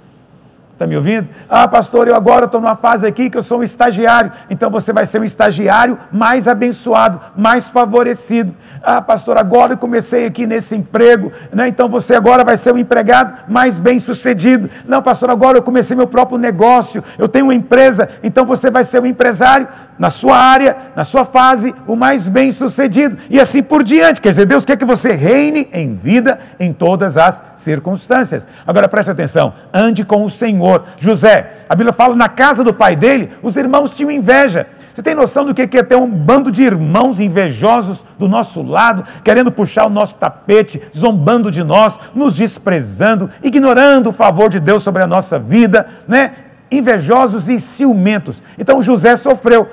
[0.76, 1.30] Está me ouvindo?
[1.48, 4.30] Ah, pastor, eu agora estou numa fase aqui que eu sou um estagiário.
[4.50, 8.54] Então você vai ser um estagiário mais abençoado, mais favorecido.
[8.84, 11.70] Ah, pastor, agora eu comecei aqui nesse emprego, né?
[11.70, 14.70] Então você agora vai ser um empregado mais bem sucedido.
[14.86, 18.84] Não, pastor, agora eu comecei meu próprio negócio, eu tenho uma empresa, então você vai
[18.84, 23.16] ser um empresário na sua área, na sua fase, o mais bem sucedido.
[23.30, 24.20] E assim por diante.
[24.20, 28.46] Quer dizer, Deus quer que você reine em vida em todas as circunstâncias.
[28.68, 30.65] Agora preste atenção, ande com o Senhor
[31.00, 34.68] José, a Bíblia fala na casa do pai dele, os irmãos tinham inveja.
[34.94, 39.04] Você tem noção do que é ter um bando de irmãos invejosos do nosso lado,
[39.24, 44.84] querendo puxar o nosso tapete, zombando de nós, nos desprezando, ignorando o favor de Deus
[44.84, 46.34] sobre a nossa vida, né?
[46.72, 48.42] Invejosos e ciumentos.
[48.58, 49.70] Então José sofreu,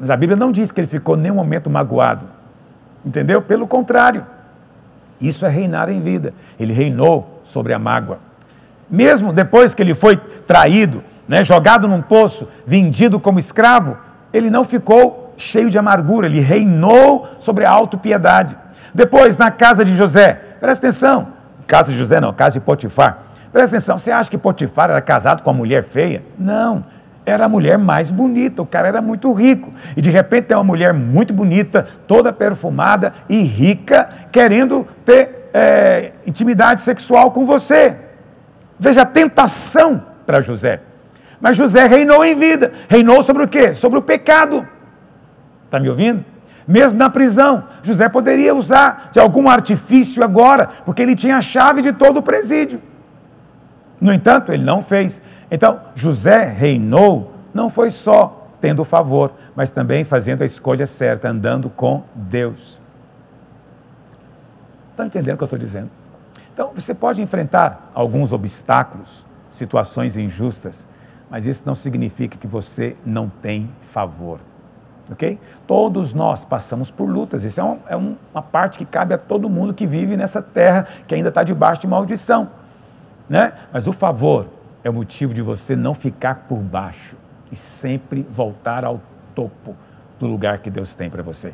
[0.00, 2.26] mas a Bíblia não diz que ele ficou nenhum momento magoado.
[3.04, 3.42] Entendeu?
[3.42, 4.26] Pelo contrário.
[5.20, 6.34] Isso é reinar em vida.
[6.58, 8.31] Ele reinou sobre a mágoa
[8.92, 13.96] mesmo depois que ele foi traído, né, jogado num poço, vendido como escravo,
[14.34, 18.54] ele não ficou cheio de amargura, ele reinou sobre a autopiedade.
[18.94, 21.28] Depois, na casa de José, presta atenção,
[21.66, 23.22] casa de José não, casa de Potifar.
[23.50, 26.22] Presta atenção, você acha que Potifar era casado com uma mulher feia?
[26.38, 26.84] Não,
[27.24, 29.72] era a mulher mais bonita, o cara era muito rico.
[29.96, 36.12] E de repente tem uma mulher muito bonita, toda perfumada e rica, querendo ter é,
[36.26, 37.96] intimidade sexual com você.
[38.78, 40.82] Veja a tentação para José.
[41.40, 42.72] Mas José reinou em vida.
[42.88, 43.74] Reinou sobre o quê?
[43.74, 44.66] Sobre o pecado.
[45.64, 46.24] Está me ouvindo?
[46.66, 51.82] Mesmo na prisão, José poderia usar de algum artifício agora, porque ele tinha a chave
[51.82, 52.80] de todo o presídio.
[54.00, 55.20] No entanto, ele não fez.
[55.50, 61.68] Então, José reinou, não foi só tendo favor, mas também fazendo a escolha certa, andando
[61.68, 62.80] com Deus.
[64.90, 65.90] Estão entendendo o que eu estou dizendo?
[66.62, 70.88] Então, você pode enfrentar alguns obstáculos, situações injustas,
[71.28, 74.38] mas isso não significa que você não tem favor.
[75.10, 75.40] Ok?
[75.66, 79.50] Todos nós passamos por lutas, isso é, um, é uma parte que cabe a todo
[79.50, 82.48] mundo que vive nessa terra que ainda está debaixo de maldição.
[83.28, 83.54] Né?
[83.72, 84.46] Mas o favor
[84.84, 87.16] é o motivo de você não ficar por baixo
[87.50, 89.00] e sempre voltar ao
[89.34, 89.74] topo
[90.16, 91.48] do lugar que Deus tem para você.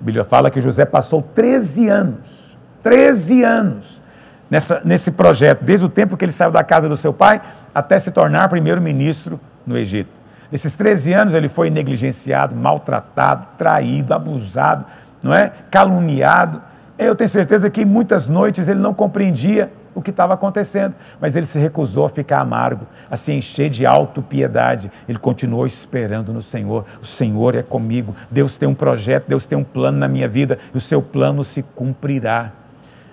[0.00, 4.03] A Bíblia fala que José passou 13 anos, 13 anos,
[4.50, 7.40] nessa, nesse projeto, desde o tempo que ele saiu da casa do seu pai
[7.74, 10.10] até se tornar primeiro-ministro no Egito.
[10.50, 14.84] Nesses 13 anos ele foi negligenciado, maltratado, traído, abusado,
[15.22, 15.52] não é?
[15.70, 16.62] caluniado.
[16.96, 21.46] Eu tenho certeza que muitas noites ele não compreendia o que estava acontecendo, mas ele
[21.46, 24.90] se recusou a ficar amargo, a se encher de autopiedade.
[25.08, 26.84] Ele continuou esperando no Senhor.
[27.00, 28.14] O Senhor é comigo.
[28.30, 31.44] Deus tem um projeto, Deus tem um plano na minha vida e o seu plano
[31.44, 32.52] se cumprirá.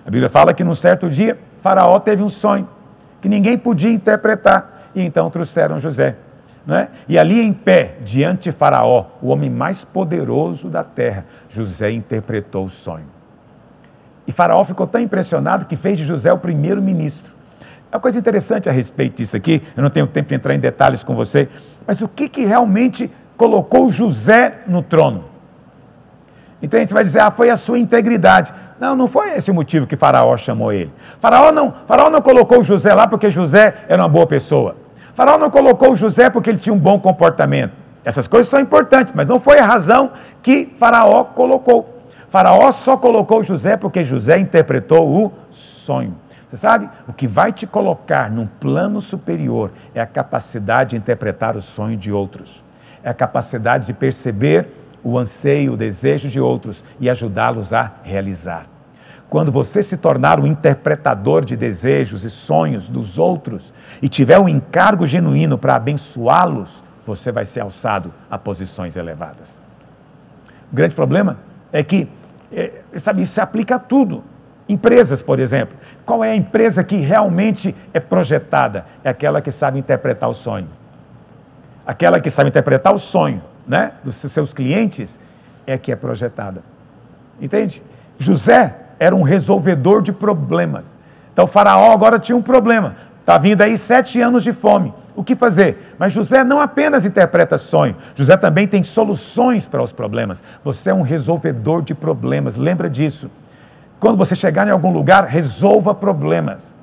[0.04, 2.68] A Bíblia fala que num certo dia, Faraó teve um sonho
[3.20, 6.16] que ninguém podia interpretar e então trouxeram José.
[6.68, 6.88] É?
[7.08, 12.66] E ali em pé, diante de Faraó, o homem mais poderoso da terra, José interpretou
[12.66, 13.06] o sonho.
[14.28, 17.34] E Faraó ficou tão impressionado que fez de José o primeiro ministro.
[17.90, 20.60] É uma coisa interessante a respeito disso aqui, eu não tenho tempo de entrar em
[20.60, 21.48] detalhes com você,
[21.84, 25.31] mas o que, que realmente colocou José no trono?
[26.62, 28.54] Então a gente vai dizer, ah, foi a sua integridade.
[28.78, 30.92] Não, não foi esse o motivo que Faraó chamou ele.
[31.20, 34.76] Faraó não, Faraó não colocou José lá porque José era uma boa pessoa.
[35.14, 37.72] Faraó não colocou José porque ele tinha um bom comportamento.
[38.04, 42.02] Essas coisas são importantes, mas não foi a razão que Faraó colocou.
[42.28, 46.16] Faraó só colocou José porque José interpretou o sonho.
[46.48, 46.88] Você sabe?
[47.08, 51.96] O que vai te colocar num plano superior é a capacidade de interpretar o sonho
[51.96, 52.64] de outros,
[53.02, 54.68] é a capacidade de perceber
[55.04, 58.66] o anseio, o desejo de outros e ajudá-los a realizar.
[59.28, 64.48] Quando você se tornar um interpretador de desejos e sonhos dos outros e tiver um
[64.48, 69.58] encargo genuíno para abençoá-los, você vai ser alçado a posições elevadas.
[70.70, 71.38] O grande problema
[71.72, 72.08] é que,
[72.52, 74.22] é, sabe, isso se aplica a tudo.
[74.68, 75.76] Empresas, por exemplo.
[76.04, 78.86] Qual é a empresa que realmente é projetada?
[79.02, 80.68] É aquela que sabe interpretar o sonho.
[81.86, 85.18] Aquela que sabe interpretar o sonho né, dos seus clientes
[85.66, 86.62] é que é projetada.
[87.40, 87.82] Entende?
[88.18, 90.96] José era um resolvedor de problemas.
[91.32, 92.96] Então, o Faraó agora tinha um problema.
[93.20, 94.92] Está vindo aí sete anos de fome.
[95.14, 95.94] O que fazer?
[95.98, 100.42] Mas José não apenas interpreta sonho, José também tem soluções para os problemas.
[100.64, 103.30] Você é um resolvedor de problemas, lembra disso.
[104.00, 106.74] Quando você chegar em algum lugar, resolva problemas.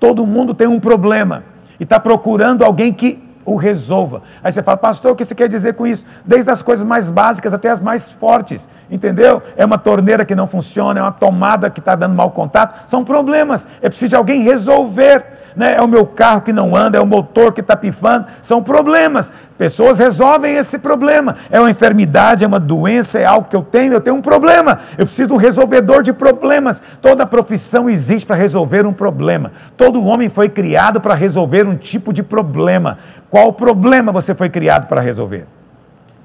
[0.00, 1.44] Todo mundo tem um problema
[1.78, 4.22] e está procurando alguém que o resolva.
[4.42, 6.04] Aí você fala, pastor, o que você quer dizer com isso?
[6.24, 9.42] Desde as coisas mais básicas até as mais fortes, entendeu?
[9.56, 13.04] É uma torneira que não funciona, é uma tomada que está dando mau contato, são
[13.04, 13.66] problemas.
[13.80, 15.38] É preciso de alguém resolver.
[15.56, 15.74] Né?
[15.76, 19.32] É o meu carro que não anda, é o motor que está pifando, são problemas.
[19.56, 21.36] Pessoas resolvem esse problema.
[21.50, 24.78] É uma enfermidade, é uma doença, é algo que eu tenho, eu tenho um problema.
[24.96, 26.80] Eu preciso de um resolvedor de problemas.
[27.02, 29.52] Toda profissão existe para resolver um problema.
[29.76, 32.98] Todo homem foi criado para resolver um tipo de problema.
[33.28, 35.46] Qual problema você foi criado para resolver?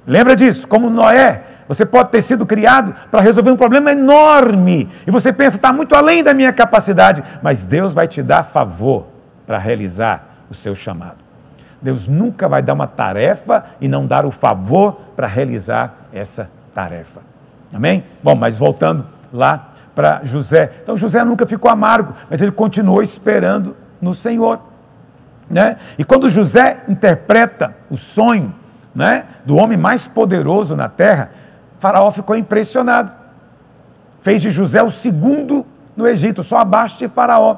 [0.06, 0.68] Lembra disso?
[0.68, 4.90] Como Noé, você pode ter sido criado para resolver um problema enorme.
[5.08, 7.24] E você pensa, está muito além da minha capacidade.
[7.42, 9.13] Mas Deus vai te dar favor
[9.46, 11.18] para realizar o seu chamado.
[11.82, 17.22] Deus nunca vai dar uma tarefa e não dar o favor para realizar essa tarefa.
[17.74, 18.06] Amém?
[18.24, 20.72] Bom, mas voltando lá para José.
[20.82, 24.62] Então José nunca ficou amargo, mas ele continuou esperando no Senhor.
[25.50, 25.78] Né?
[25.98, 28.54] E quando José interpreta o sonho
[28.96, 31.32] né, do homem mais poderoso na terra,
[31.80, 33.12] Faraó ficou impressionado.
[34.22, 35.66] Fez de José o segundo
[35.98, 37.58] no Egito, só abaixo de Faraó.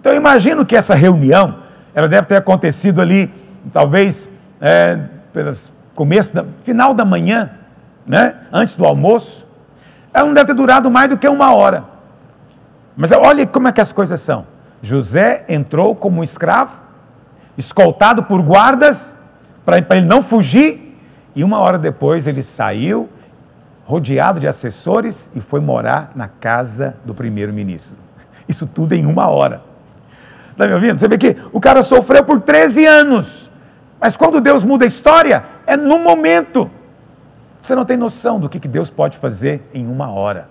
[0.00, 1.56] Então eu imagino que essa reunião,
[1.94, 3.32] ela deve ter acontecido ali,
[3.72, 4.28] talvez,
[4.60, 5.00] é,
[5.94, 7.50] começo, da, final da manhã,
[8.06, 9.46] né, antes do almoço.
[10.12, 11.84] Ela não deve ter durado mais do que uma hora.
[12.96, 14.46] Mas olha como é que as coisas são.
[14.82, 16.82] José entrou como escravo,
[17.56, 19.14] escoltado por guardas,
[19.64, 20.96] para ele não fugir,
[21.34, 23.08] e uma hora depois ele saiu,
[23.84, 27.96] rodeado de assessores, e foi morar na casa do primeiro-ministro.
[28.48, 29.62] Isso tudo em uma hora.
[30.58, 30.98] Está me ouvindo?
[30.98, 33.48] Você vê que o cara sofreu por 13 anos,
[34.00, 36.68] mas quando Deus muda a história, é no momento.
[37.62, 40.48] Você não tem noção do que Deus pode fazer em uma hora.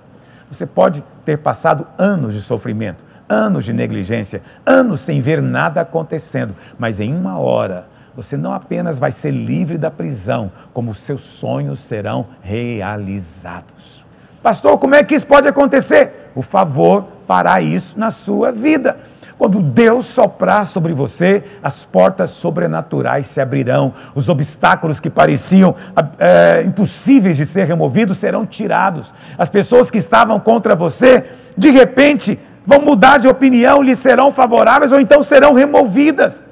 [0.49, 6.55] Você pode ter passado anos de sofrimento, anos de negligência, anos sem ver nada acontecendo,
[6.79, 11.19] mas em uma hora você não apenas vai ser livre da prisão, como os seus
[11.19, 14.05] sonhos serão realizados.
[14.41, 16.31] Pastor, como é que isso pode acontecer?
[16.33, 18.97] O favor fará isso na sua vida.
[19.37, 25.75] Quando Deus soprar sobre você, as portas sobrenaturais se abrirão, os obstáculos que pareciam
[26.17, 29.13] é, impossíveis de ser removidos serão tirados.
[29.37, 31.23] As pessoas que estavam contra você,
[31.55, 36.43] de repente, vão mudar de opinião, lhe serão favoráveis ou então serão removidas.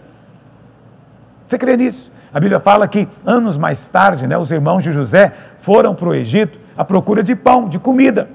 [1.47, 2.11] Você crê nisso?
[2.31, 6.13] A Bíblia fala que anos mais tarde, né, os irmãos de José foram para o
[6.13, 8.29] Egito à procura de pão, de comida.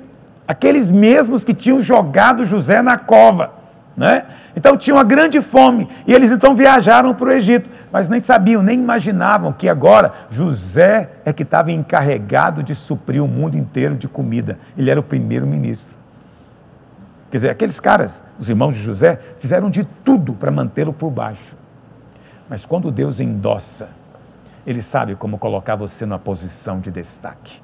[0.49, 3.60] Aqueles mesmos que tinham jogado José na cova.
[3.97, 4.25] Né?
[4.57, 8.63] Então tinham uma grande fome e eles então viajaram para o Egito, mas nem sabiam,
[8.63, 14.09] nem imaginavam que agora José é que estava encarregado de suprir o mundo inteiro de
[14.09, 14.59] comida.
[14.79, 15.99] Ele era o primeiro ministro.
[17.31, 21.57] Quer dizer, aqueles caras, os irmãos de José, fizeram de tudo para mantê-lo por baixo.
[22.49, 23.91] Mas quando Deus endossa,
[24.67, 27.63] Ele sabe como colocar você numa posição de destaque.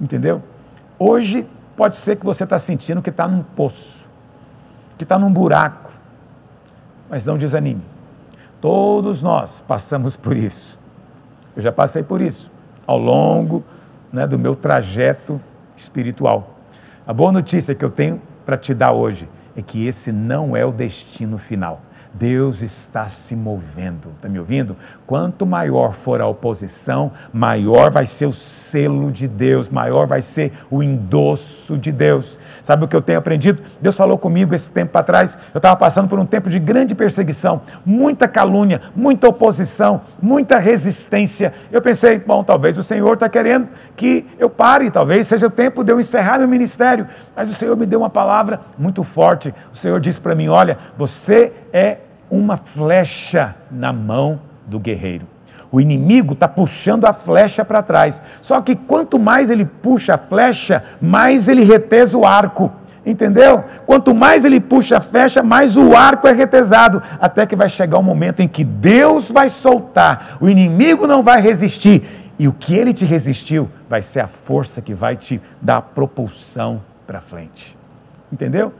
[0.00, 0.42] Entendeu?
[0.98, 4.07] Hoje pode ser que você está sentindo que está num poço,
[4.98, 5.90] que está num buraco.
[7.08, 7.82] Mas não desanime.
[8.60, 10.78] Todos nós passamos por isso.
[11.56, 12.50] Eu já passei por isso
[12.86, 13.62] ao longo
[14.10, 15.40] né, do meu trajeto
[15.76, 16.56] espiritual.
[17.06, 20.64] A boa notícia que eu tenho para te dar hoje é que esse não é
[20.64, 21.82] o destino final.
[22.18, 24.08] Deus está se movendo.
[24.16, 24.76] Está me ouvindo?
[25.06, 30.52] Quanto maior for a oposição, maior vai ser o selo de Deus, maior vai ser
[30.68, 32.38] o endosso de Deus.
[32.60, 33.62] Sabe o que eu tenho aprendido?
[33.80, 35.38] Deus falou comigo esse tempo atrás.
[35.54, 41.54] Eu estava passando por um tempo de grande perseguição, muita calúnia, muita oposição, muita resistência.
[41.70, 45.84] Eu pensei, bom, talvez o Senhor está querendo que eu pare, talvez seja o tempo
[45.84, 47.06] de eu encerrar meu ministério.
[47.36, 49.54] Mas o Senhor me deu uma palavra muito forte.
[49.72, 51.98] O Senhor disse para mim: olha, você é
[52.30, 55.26] uma flecha na mão do guerreiro.
[55.70, 58.22] O inimigo está puxando a flecha para trás.
[58.40, 62.72] Só que quanto mais ele puxa a flecha, mais ele retesa o arco.
[63.04, 63.64] Entendeu?
[63.86, 67.02] Quanto mais ele puxa a flecha, mais o arco é retesado.
[67.20, 71.40] Até que vai chegar um momento em que Deus vai soltar, o inimigo não vai
[71.40, 72.02] resistir.
[72.38, 75.82] E o que ele te resistiu vai ser a força que vai te dar a
[75.82, 77.76] propulsão para frente.
[78.32, 78.72] Entendeu?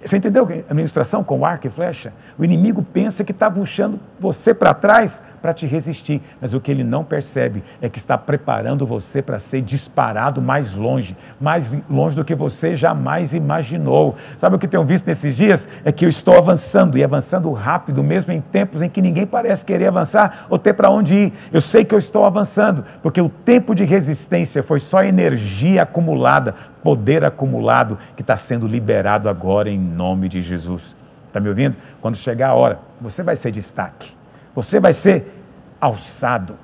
[0.00, 2.12] Você entendeu a administração com arco e flecha?
[2.38, 6.70] O inimigo pensa que está puxando você para trás para te resistir, mas o que
[6.70, 12.14] ele não percebe é que está preparando você para ser disparado mais longe, mais longe
[12.14, 14.16] do que você jamais imaginou.
[14.36, 15.68] Sabe o que tenho visto nesses dias?
[15.84, 19.64] É que eu estou avançando e avançando rápido, mesmo em tempos em que ninguém parece
[19.64, 21.32] querer avançar ou ter para onde ir.
[21.52, 26.54] Eu sei que eu estou avançando, porque o tempo de resistência foi só energia acumulada,
[26.88, 30.96] poder acumulado que está sendo liberado agora em nome de Jesus.
[31.26, 31.76] Está me ouvindo?
[32.00, 34.16] Quando chegar a hora, você vai ser destaque.
[34.54, 35.30] Você vai ser
[35.78, 36.56] alçado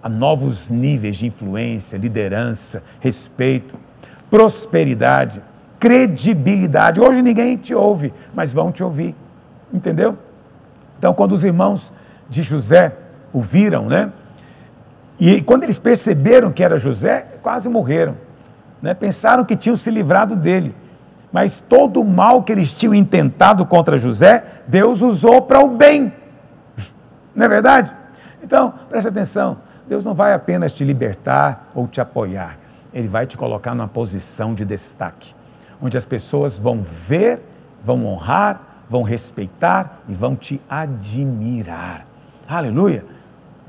[0.00, 3.74] a novos níveis de influência, liderança, respeito,
[4.30, 5.42] prosperidade,
[5.80, 7.00] credibilidade.
[7.00, 9.16] Hoje ninguém te ouve, mas vão te ouvir.
[9.74, 10.16] Entendeu?
[10.96, 11.92] Então, quando os irmãos
[12.30, 12.92] de José
[13.32, 14.12] o viram, né?
[15.18, 18.14] E quando eles perceberam que era José, quase morreram.
[18.82, 18.92] Né?
[18.92, 20.74] Pensaram que tinham se livrado dele.
[21.32, 26.12] Mas todo o mal que eles tinham intentado contra José, Deus usou para o bem.
[27.34, 27.90] Não é verdade?
[28.42, 29.56] Então, preste atenção:
[29.88, 32.58] Deus não vai apenas te libertar ou te apoiar,
[32.92, 35.34] Ele vai te colocar numa posição de destaque,
[35.80, 37.40] onde as pessoas vão ver,
[37.84, 42.06] vão honrar, vão respeitar e vão te admirar.
[42.46, 43.04] Aleluia!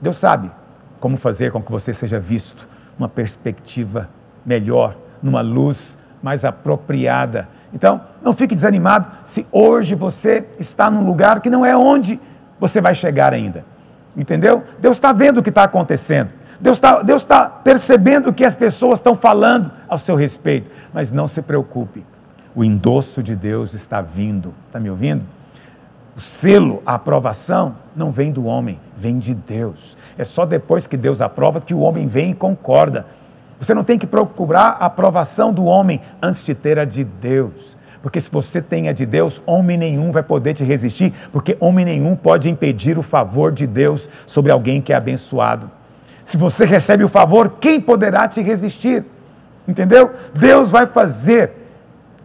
[0.01, 0.51] Deus sabe
[0.99, 4.09] como fazer com que você seja visto numa perspectiva
[4.45, 7.47] melhor, numa luz mais apropriada.
[7.73, 12.19] Então, não fique desanimado se hoje você está num lugar que não é onde
[12.59, 13.65] você vai chegar ainda.
[14.15, 14.63] Entendeu?
[14.79, 16.29] Deus está vendo o que está acontecendo.
[16.59, 20.71] Deus está Deus tá percebendo o que as pessoas estão falando ao seu respeito.
[20.93, 22.05] Mas não se preocupe.
[22.55, 24.53] O endosso de Deus está vindo.
[24.67, 25.25] Está me ouvindo?
[26.15, 29.97] O selo, a aprovação, não vem do homem, vem de Deus.
[30.15, 33.07] É só depois que Deus aprova que o homem vem e concorda.
[33.59, 37.77] Você não tem que procurar a aprovação do homem antes de ter a de Deus.
[38.01, 41.85] Porque se você tem a de Deus, homem nenhum vai poder te resistir, porque homem
[41.85, 45.71] nenhum pode impedir o favor de Deus sobre alguém que é abençoado.
[46.23, 49.05] Se você recebe o favor, quem poderá te resistir?
[49.65, 50.11] Entendeu?
[50.33, 51.51] Deus vai fazer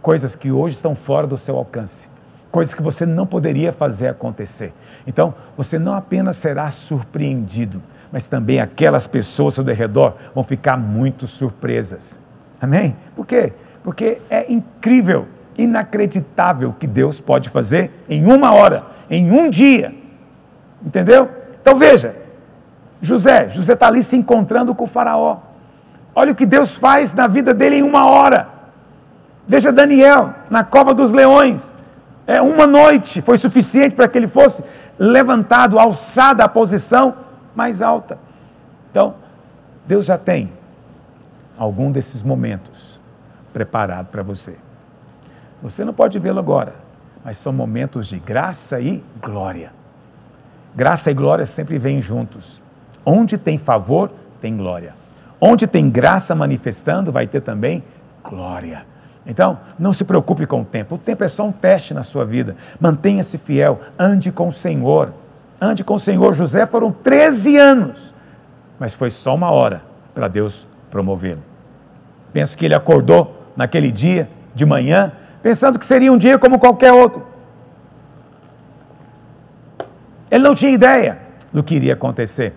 [0.03, 2.09] coisas que hoje estão fora do seu alcance,
[2.51, 4.73] coisas que você não poderia fazer acontecer.
[5.07, 7.83] Então, você não apenas será surpreendido,
[8.13, 12.19] mas também aquelas pessoas ao redor vão ficar muito surpresas.
[12.61, 12.97] Amém?
[13.15, 13.53] Por quê?
[13.83, 19.95] Porque é incrível inacreditável que Deus pode fazer em uma hora, em um dia.
[20.85, 21.29] Entendeu?
[21.61, 22.17] Então veja,
[23.03, 25.39] José, José está ali se encontrando com o faraó.
[26.15, 28.49] Olha o que Deus faz na vida dele em uma hora.
[29.47, 31.73] Veja Daniel na cova dos leões.
[32.27, 34.63] É uma noite foi suficiente para que ele fosse
[34.99, 37.15] levantado, alçado à posição
[37.59, 38.21] mais alta.
[38.89, 39.17] Então,
[39.85, 40.53] Deus já tem
[41.59, 43.01] algum desses momentos
[43.53, 44.55] preparado para você.
[45.61, 46.77] Você não pode vê-lo agora,
[47.25, 49.73] mas são momentos de graça e glória.
[50.73, 52.63] Graça e glória sempre vêm juntos.
[53.05, 54.95] Onde tem favor, tem glória.
[55.41, 57.83] Onde tem graça manifestando, vai ter também
[58.23, 58.87] glória.
[59.27, 60.95] Então, não se preocupe com o tempo.
[60.95, 62.55] O tempo é só um teste na sua vida.
[62.79, 65.13] Mantenha-se fiel, ande com o Senhor.
[65.61, 66.33] Ande com o Senhor.
[66.35, 68.15] José foram 13 anos,
[68.79, 69.83] mas foi só uma hora
[70.15, 71.43] para Deus promovê-lo.
[72.33, 76.93] Penso que ele acordou naquele dia de manhã pensando que seria um dia como qualquer
[76.93, 77.27] outro.
[80.31, 81.19] Ele não tinha ideia
[81.53, 82.55] do que iria acontecer.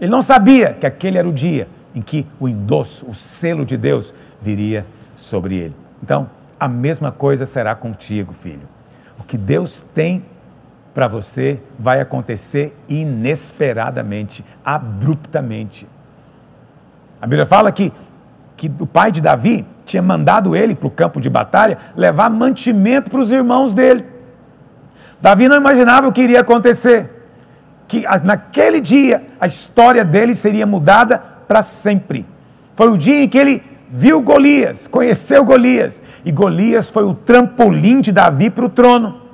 [0.00, 3.76] Ele não sabia que aquele era o dia em que o endosso, o selo de
[3.76, 4.12] Deus
[4.42, 5.76] viria sobre ele.
[6.02, 6.28] Então,
[6.58, 8.68] a mesma coisa será contigo, filho.
[9.18, 10.24] O que Deus tem
[10.96, 15.86] para você vai acontecer inesperadamente, abruptamente.
[17.20, 17.92] A Bíblia fala que,
[18.56, 23.10] que o pai de Davi tinha mandado ele para o campo de batalha levar mantimento
[23.10, 24.06] para os irmãos dele.
[25.20, 27.10] Davi não imaginava o que iria acontecer.
[27.86, 32.24] Que naquele dia a história dele seria mudada para sempre.
[32.74, 38.00] Foi o dia em que ele viu Golias, conheceu Golias, e Golias foi o trampolim
[38.00, 39.25] de Davi para o trono.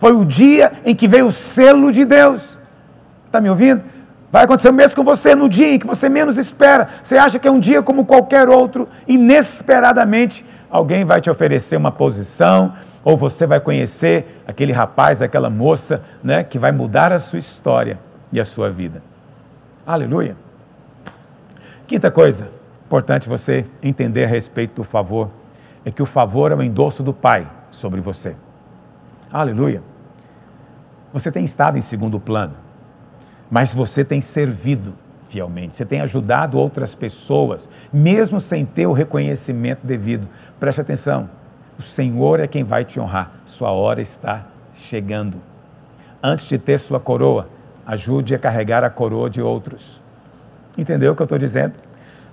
[0.00, 2.58] Foi o dia em que veio o selo de Deus.
[3.26, 3.82] Está me ouvindo?
[4.32, 6.88] Vai acontecer o mesmo com você no dia em que você menos espera.
[7.02, 11.92] Você acha que é um dia como qualquer outro, inesperadamente alguém vai te oferecer uma
[11.92, 12.72] posição,
[13.04, 17.98] ou você vai conhecer aquele rapaz, aquela moça, né, que vai mudar a sua história
[18.32, 19.02] e a sua vida.
[19.86, 20.34] Aleluia.
[21.86, 22.50] Quinta coisa,
[22.86, 25.30] importante você entender a respeito do favor,
[25.84, 28.34] é que o favor é o endosso do Pai sobre você.
[29.30, 29.89] Aleluia.
[31.12, 32.70] Você tem estado em segundo plano
[33.50, 34.94] mas você tem servido
[35.28, 40.28] fielmente, você tem ajudado outras pessoas, mesmo sem ter o reconhecimento devido.
[40.58, 41.28] Preste atenção,
[41.76, 45.38] o Senhor é quem vai te honrar, sua hora está chegando.
[46.22, 47.48] Antes de ter sua coroa,
[47.84, 50.00] ajude a carregar a coroa de outros.
[50.78, 51.74] Entendeu o que eu estou dizendo?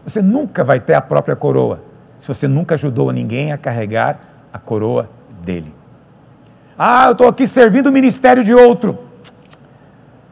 [0.03, 1.81] Você nunca vai ter a própria coroa
[2.17, 4.19] se você nunca ajudou ninguém a carregar
[4.51, 5.09] a coroa
[5.43, 5.76] dele.
[6.77, 8.99] Ah, eu estou aqui servindo o ministério de outro.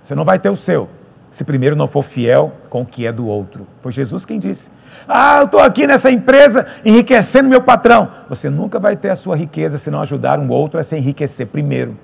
[0.01, 0.87] Você não vai ter o seu,
[1.31, 3.65] se primeiro não for fiel com o que é do outro.
[3.81, 4.69] Foi Jesus quem disse.
[5.07, 8.11] Ah, eu estou aqui nessa empresa enriquecendo meu patrão.
[8.29, 11.47] Você nunca vai ter a sua riqueza se não ajudar um outro a se enriquecer
[11.47, 11.97] primeiro.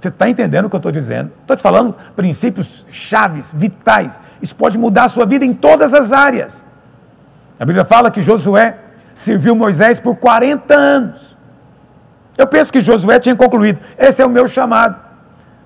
[0.00, 1.30] Você está entendendo o que eu estou dizendo?
[1.42, 4.18] Estou te falando princípios chaves, vitais.
[4.40, 6.64] Isso pode mudar a sua vida em todas as áreas.
[7.58, 8.78] A Bíblia fala que Josué
[9.14, 11.36] serviu Moisés por 40 anos.
[12.36, 14.96] Eu penso que Josué tinha concluído: esse é o meu chamado.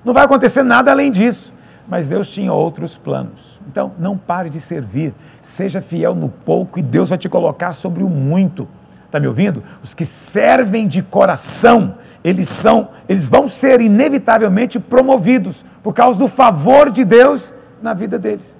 [0.04, 1.52] Não vai acontecer nada além disso.
[1.86, 3.60] Mas Deus tinha outros planos.
[3.68, 5.14] Então, não pare de servir.
[5.42, 8.66] Seja fiel no pouco e Deus vai te colocar sobre o muito.
[9.04, 9.62] Está me ouvindo?
[9.82, 16.26] Os que servem de coração, eles são, eles vão ser inevitavelmente promovidos por causa do
[16.26, 17.52] favor de Deus
[17.82, 18.56] na vida deles.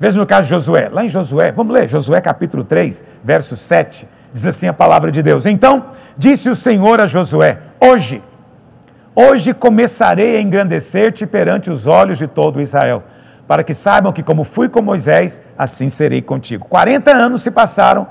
[0.00, 4.08] Veja no caso de Josué, lá em Josué, vamos ler, Josué capítulo 3, verso 7,
[4.34, 5.86] diz assim a palavra de Deus: Então
[6.18, 8.22] disse o Senhor a Josué: Hoje
[9.16, 13.04] Hoje começarei a engrandecer-te perante os olhos de todo Israel,
[13.46, 16.66] para que saibam que, como fui com Moisés, assim serei contigo.
[16.68, 18.08] 40 anos se passaram,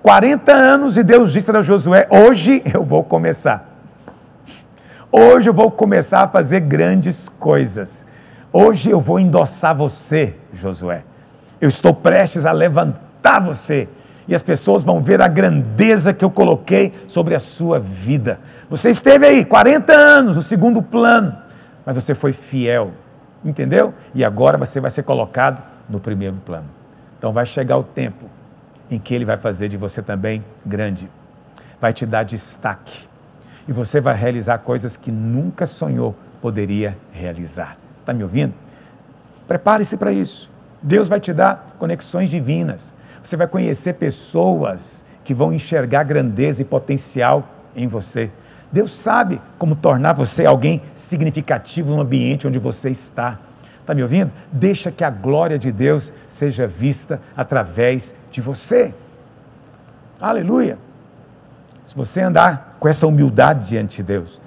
[0.00, 3.68] 40 anos, e Deus disse a Josué: Hoje eu vou começar.
[5.10, 8.06] Hoje eu vou começar a fazer grandes coisas.
[8.52, 11.02] Hoje eu vou endossar você, Josué.
[11.60, 13.88] Eu estou prestes a levantar você
[14.26, 18.40] e as pessoas vão ver a grandeza que eu coloquei sobre a sua vida.
[18.70, 21.36] Você esteve aí 40 anos no segundo plano,
[21.84, 22.92] mas você foi fiel,
[23.44, 23.92] entendeu?
[24.14, 26.68] E agora você vai ser colocado no primeiro plano.
[27.18, 28.26] Então vai chegar o tempo
[28.90, 31.08] em que ele vai fazer de você também grande,
[31.80, 33.06] vai te dar destaque
[33.66, 37.78] e você vai realizar coisas que nunca sonhou poderia realizar.
[38.00, 38.52] Está me ouvindo?
[39.48, 40.50] Prepare-se para isso.
[40.82, 42.92] Deus vai te dar conexões divinas
[43.24, 48.30] você vai conhecer pessoas que vão enxergar grandeza e potencial em você.
[48.70, 53.38] Deus sabe como tornar você alguém significativo no ambiente onde você está.
[53.80, 54.30] Está me ouvindo?
[54.52, 58.94] Deixa que a glória de Deus seja vista através de você.
[60.20, 60.78] Aleluia!
[61.86, 64.40] Se você andar com essa humildade diante de Deus,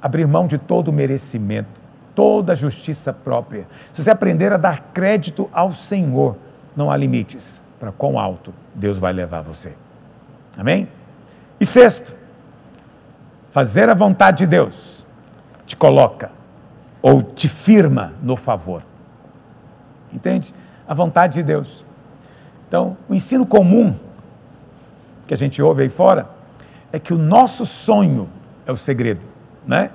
[0.00, 1.68] abrir mão de todo o merecimento,
[2.14, 6.36] toda a justiça própria, se você aprender a dar crédito ao Senhor,
[6.76, 9.74] não há limites para quão alto Deus vai levar você.
[10.56, 10.88] Amém?
[11.60, 12.14] E sexto,
[13.50, 15.04] fazer a vontade de Deus
[15.66, 16.30] te coloca
[17.00, 18.82] ou te firma no favor.
[20.12, 20.54] Entende?
[20.86, 21.84] A vontade de Deus.
[22.68, 23.94] Então, o ensino comum
[25.26, 26.28] que a gente ouve aí fora
[26.92, 28.28] é que o nosso sonho
[28.66, 29.22] é o segredo,
[29.66, 29.90] né?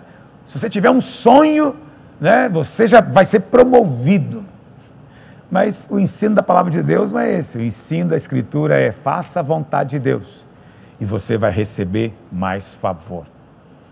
[0.45, 1.75] Se você tiver um sonho,
[2.19, 4.43] né, você já vai ser promovido.
[5.49, 7.57] Mas o ensino da palavra de Deus não é esse.
[7.57, 10.47] O ensino da Escritura é faça a vontade de Deus
[10.99, 13.25] e você vai receber mais favor.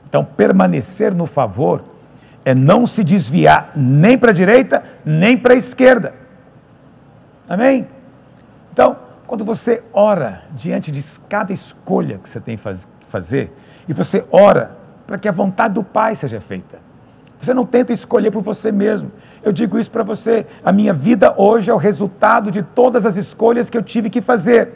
[0.08, 1.84] Então, permanecer no favor
[2.45, 6.14] é não se desviar nem para a direita, nem para a esquerda.
[7.49, 7.88] Amém?
[8.72, 12.64] Então, quando você ora diante de cada escolha que você tem que
[13.05, 13.51] fazer,
[13.88, 16.86] e você ora para que a vontade do Pai seja feita.
[17.39, 19.11] Você não tenta escolher por você mesmo.
[19.43, 20.45] Eu digo isso para você.
[20.63, 24.21] A minha vida hoje é o resultado de todas as escolhas que eu tive que
[24.21, 24.73] fazer.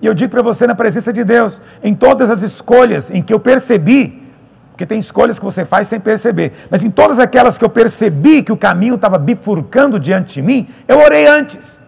[0.00, 3.32] E eu digo para você, na presença de Deus, em todas as escolhas em que
[3.32, 4.22] eu percebi,
[4.70, 8.42] porque tem escolhas que você faz sem perceber, mas em todas aquelas que eu percebi
[8.42, 11.80] que o caminho estava bifurcando diante de mim, eu orei antes.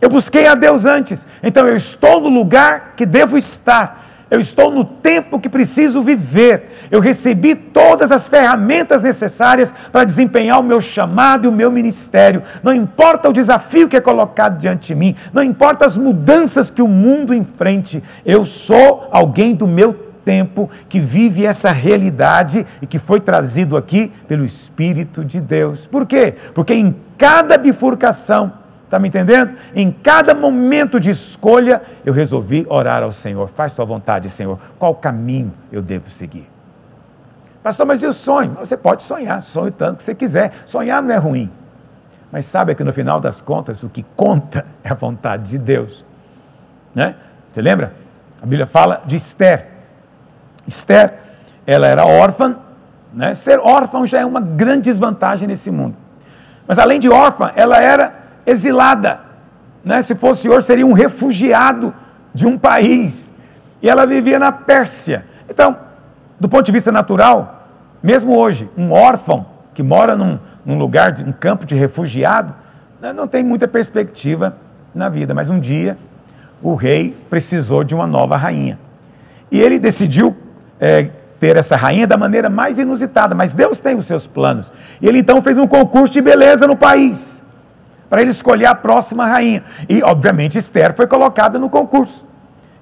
[0.00, 1.26] Eu busquei a Deus antes.
[1.42, 4.03] Então eu estou no lugar que devo estar
[4.34, 6.88] eu estou no tempo que preciso viver.
[6.90, 12.42] Eu recebi todas as ferramentas necessárias para desempenhar o meu chamado e o meu ministério.
[12.62, 16.82] Não importa o desafio que é colocado diante de mim, não importa as mudanças que
[16.82, 22.98] o mundo enfrente, eu sou alguém do meu tempo que vive essa realidade e que
[22.98, 25.86] foi trazido aqui pelo Espírito de Deus.
[25.86, 26.34] Por quê?
[26.54, 28.52] Porque em cada bifurcação,
[28.94, 29.56] Está me entendendo?
[29.74, 33.48] Em cada momento de escolha, eu resolvi orar ao Senhor.
[33.48, 34.56] Faz tua vontade, Senhor.
[34.78, 36.48] Qual caminho eu devo seguir?
[37.60, 38.52] Pastor, mas e o sonho?
[38.52, 40.52] Você pode sonhar, sonhe tanto que você quiser.
[40.64, 41.50] Sonhar não é ruim.
[42.30, 46.06] Mas sabe que no final das contas, o que conta é a vontade de Deus.
[46.94, 47.16] Né?
[47.50, 47.94] Você lembra?
[48.40, 49.70] A Bíblia fala de Esther.
[50.68, 51.14] Esther,
[51.66, 52.58] ela era órfã.
[53.12, 53.34] Né?
[53.34, 55.96] Ser órfã já é uma grande desvantagem nesse mundo.
[56.64, 59.20] Mas além de órfã, ela era exilada.
[59.84, 60.00] Né?
[60.02, 61.94] Se fosse hoje, seria um refugiado
[62.32, 63.30] de um país.
[63.82, 65.26] E ela vivia na Pérsia.
[65.48, 65.76] Então,
[66.40, 67.68] do ponto de vista natural,
[68.02, 72.54] mesmo hoje, um órfão que mora num, num lugar, de, um campo de refugiado,
[73.00, 74.56] né, não tem muita perspectiva
[74.94, 75.34] na vida.
[75.34, 75.98] Mas um dia,
[76.62, 78.78] o rei precisou de uma nova rainha.
[79.50, 80.34] E ele decidiu
[80.80, 83.34] é, ter essa rainha da maneira mais inusitada.
[83.34, 84.72] Mas Deus tem os seus planos.
[85.00, 87.43] E ele então fez um concurso de beleza no país
[88.14, 89.64] para ele escolher a próxima rainha.
[89.88, 92.24] E, obviamente, Esther foi colocada no concurso.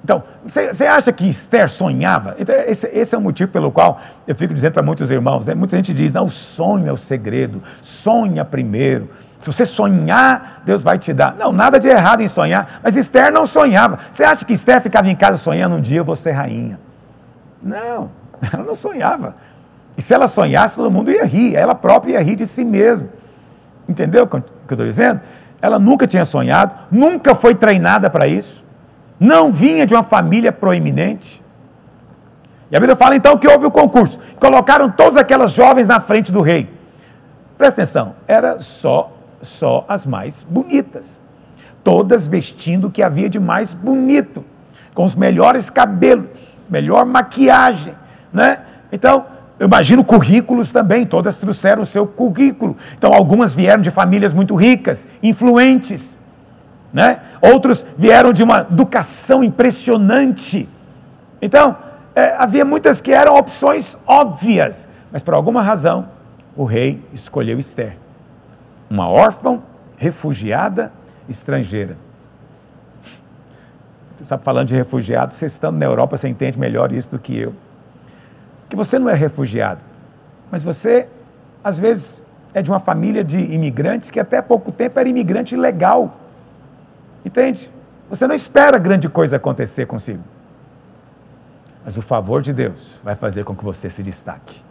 [0.05, 2.37] Então, você acha que Esther sonhava?
[2.39, 5.55] Então, esse, esse, é o motivo pelo qual eu fico dizendo para muitos irmãos, né?
[5.55, 9.09] muita gente diz, não, o sonho é o segredo, sonha primeiro.
[9.39, 11.35] Se você sonhar, Deus vai te dar.
[11.35, 14.01] Não, nada de errado em sonhar, mas Esther não sonhava.
[14.11, 16.79] Você acha que Esther ficava em casa sonhando um dia eu vou ser rainha?
[17.63, 18.11] Não,
[18.53, 19.35] ela não sonhava.
[19.97, 23.09] E se ela sonhasse, todo mundo ia rir, ela própria ia rir de si mesma.
[23.89, 25.21] Entendeu o que eu estou dizendo?
[25.61, 28.65] Ela nunca tinha sonhado, nunca foi treinada para isso,
[29.19, 31.43] não vinha de uma família proeminente.
[32.71, 34.19] E a Bíblia fala então que houve o concurso.
[34.41, 36.69] Colocaram todas aquelas jovens na frente do rei.
[37.57, 41.21] Presta atenção, era só, só as mais bonitas.
[41.85, 44.45] Todas vestindo o que havia de mais bonito,
[44.95, 46.29] com os melhores cabelos,
[46.69, 47.95] melhor maquiagem,
[48.33, 48.61] né?
[48.91, 49.27] Então,
[49.63, 52.77] eu imagino currículos também, todas trouxeram o seu currículo.
[52.99, 56.19] Então, algumas vieram de famílias muito ricas, influentes,
[56.93, 57.21] né?
[57.41, 60.69] outros vieram de uma educação impressionante.
[61.41, 61.77] Então,
[62.13, 66.09] é, havia muitas que eram opções óbvias, mas por alguma razão,
[66.57, 67.97] o rei escolheu Esther,
[68.91, 69.63] uma órfã,
[69.97, 70.93] refugiada,
[71.29, 71.97] estrangeira.
[74.17, 77.39] Você sabe, falando de refugiado, você estando na Europa, você entende melhor isso do que
[77.39, 77.55] eu
[78.73, 79.83] que você não é refugiado,
[80.51, 81.07] mas você,
[81.63, 82.23] às vezes,
[82.55, 86.17] é de uma família de imigrantes que até pouco tempo era imigrante legal.
[87.23, 87.71] Entende?
[88.09, 90.25] Você não espera grande coisa acontecer consigo.
[91.85, 94.63] Mas o favor de Deus vai fazer com que você se destaque.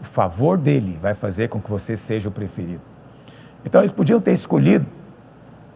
[0.00, 2.80] O favor dele vai fazer com que você seja o preferido.
[3.66, 4.86] Então eles podiam ter escolhido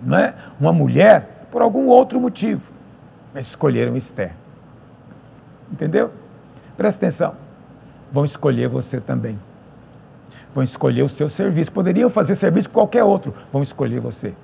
[0.01, 2.73] não é, uma mulher por algum outro motivo,
[3.35, 4.33] mas escolheram Esther.
[5.71, 6.11] Entendeu?
[6.75, 7.50] Presta atenção
[8.13, 9.39] vão escolher você também.
[10.55, 11.73] Vão escolher o seu serviço.
[11.73, 14.35] Poderiam fazer serviço com qualquer outro, vão escolher você.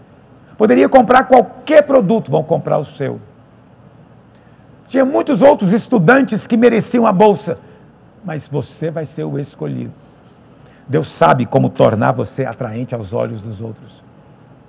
[0.56, 3.20] Poderia comprar qualquer produto, vão comprar o seu.
[4.88, 7.58] Tinha muitos outros estudantes que mereciam a bolsa,
[8.24, 9.92] mas você vai ser o escolhido.
[10.88, 14.02] Deus sabe como tornar você atraente aos olhos dos outros.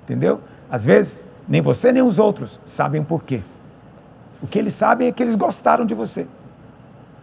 [0.04, 0.42] Entendeu?
[0.70, 3.44] Às vezes, nem você nem os outros sabem por quê.
[4.42, 6.28] O que eles sabem é que eles gostaram de você.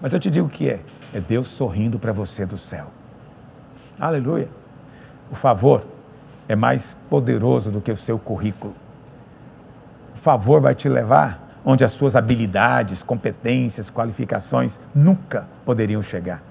[0.01, 0.81] Mas eu te digo o que é.
[1.15, 2.89] É Deus sorrindo para você do céu.
[4.01, 4.49] Aleluia.
[5.31, 5.87] O favor
[6.49, 8.75] é mais poderoso do que o seu currículo.
[10.13, 16.43] O favor vai te levar onde as suas habilidades, competências, qualificações nunca poderiam chegar.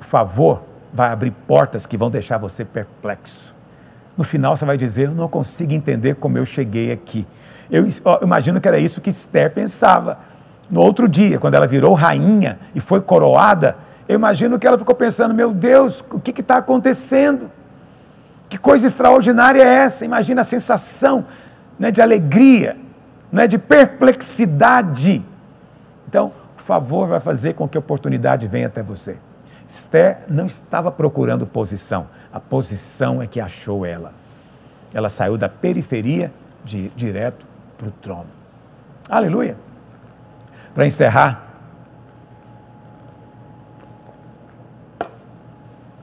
[0.00, 3.54] O favor vai abrir portas que vão deixar você perplexo.
[4.18, 7.24] No final você vai dizer: Eu não consigo entender como eu cheguei aqui.
[7.70, 10.18] Eu, eu imagino que era isso que Esther pensava
[10.72, 13.76] no outro dia, quando ela virou rainha e foi coroada,
[14.08, 17.50] eu imagino que ela ficou pensando: meu Deus, o que está acontecendo?
[18.48, 20.06] Que coisa extraordinária é essa?
[20.06, 21.26] Imagina a sensação
[21.78, 22.78] né, de alegria,
[23.30, 25.22] não é de perplexidade.
[26.08, 29.18] Então, o favor vai fazer com que a oportunidade venha até você.
[29.68, 34.14] Esther não estava procurando posição, a posição é que achou ela.
[34.94, 36.32] Ela saiu da periferia
[36.64, 37.46] de, direto
[37.76, 38.30] para o trono.
[39.06, 39.71] Aleluia!
[40.74, 41.46] Para encerrar,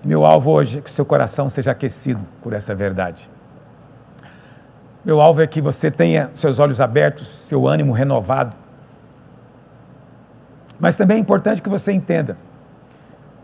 [0.04, 3.30] meu alvo hoje é que seu coração seja aquecido por essa verdade.
[5.04, 8.56] Meu alvo é que você tenha seus olhos abertos, seu ânimo renovado.
[10.80, 12.38] Mas também é importante que você entenda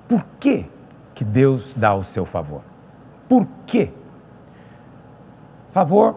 [0.07, 0.69] por que,
[1.15, 2.61] que Deus dá o seu favor.
[3.28, 3.91] Por quê?
[5.71, 6.15] Favor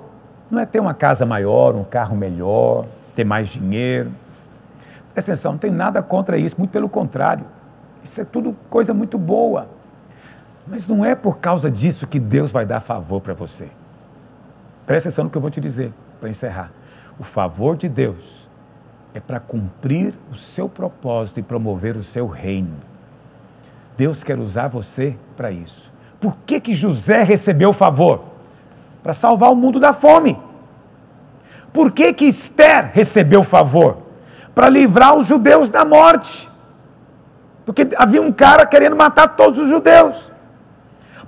[0.51, 4.13] não é ter uma casa maior, um carro melhor, ter mais dinheiro.
[5.19, 7.45] Presta atenção, não tem nada contra isso, muito pelo contrário.
[8.05, 9.69] Isso é tudo coisa muito boa.
[10.65, 13.69] Mas não é por causa disso que Deus vai dar favor para você.
[14.87, 16.71] Presta atenção no que eu vou te dizer para encerrar.
[17.19, 18.49] O favor de Deus
[19.13, 22.77] é para cumprir o seu propósito e promover o seu reino.
[23.97, 25.93] Deus quer usar você para isso.
[26.21, 28.23] Por que, que José recebeu o favor?
[29.03, 30.41] Para salvar o mundo da fome.
[31.73, 34.07] Por que, que Esther recebeu o favor?
[34.59, 36.51] Para livrar os judeus da morte.
[37.65, 40.29] Porque havia um cara querendo matar todos os judeus.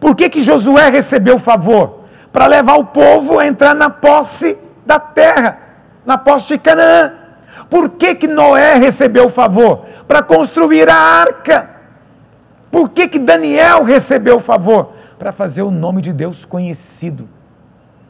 [0.00, 2.00] Por que, que Josué recebeu o favor?
[2.32, 4.56] para levar o povo a entrar na posse
[4.86, 5.58] da terra,
[6.04, 7.12] na posse de Canaã.
[7.68, 9.84] Por que, que Noé recebeu o favor?
[10.06, 11.70] Para construir a arca.
[12.70, 14.92] Por que, que Daniel recebeu o favor?
[15.18, 17.28] Para fazer o nome de Deus conhecido.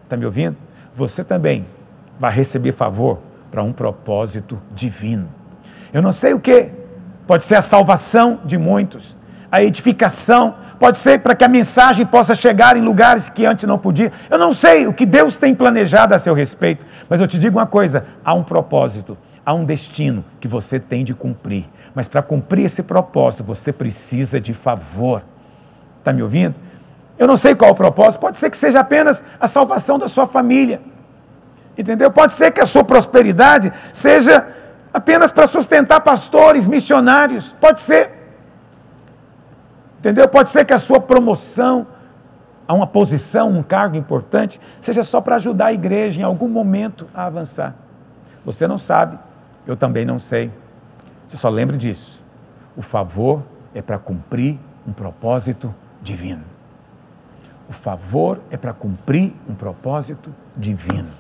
[0.05, 0.57] Está me ouvindo?
[0.95, 1.67] Você também
[2.19, 3.19] vai receber favor
[3.51, 5.29] para um propósito divino.
[5.93, 6.71] Eu não sei o que,
[7.27, 9.17] pode ser a salvação de muitos,
[9.51, 13.79] a edificação pode ser para que a mensagem possa chegar em lugares que antes não
[13.79, 14.11] podia.
[14.31, 17.59] Eu não sei o que Deus tem planejado a seu respeito, mas eu te digo
[17.59, 21.69] uma coisa: há um propósito, há um destino que você tem de cumprir.
[21.95, 25.23] Mas para cumprir esse propósito, você precisa de favor.
[25.99, 26.55] Está me ouvindo?
[27.19, 30.27] Eu não sei qual o propósito, pode ser que seja apenas a salvação da sua
[30.27, 30.81] família.
[31.81, 32.11] Entendeu?
[32.11, 34.47] Pode ser que a sua prosperidade seja
[34.93, 37.53] apenas para sustentar pastores, missionários.
[37.59, 38.11] Pode ser.
[39.99, 40.29] Entendeu?
[40.29, 41.87] Pode ser que a sua promoção
[42.69, 47.09] a uma posição, um cargo importante, seja só para ajudar a igreja em algum momento
[47.15, 47.75] a avançar.
[48.45, 49.19] Você não sabe,
[49.67, 50.53] eu também não sei.
[51.27, 52.23] Você só lembre disso.
[52.77, 53.43] O favor
[53.75, 56.45] é para cumprir um propósito divino.
[57.69, 61.20] O favor é para cumprir um propósito divino.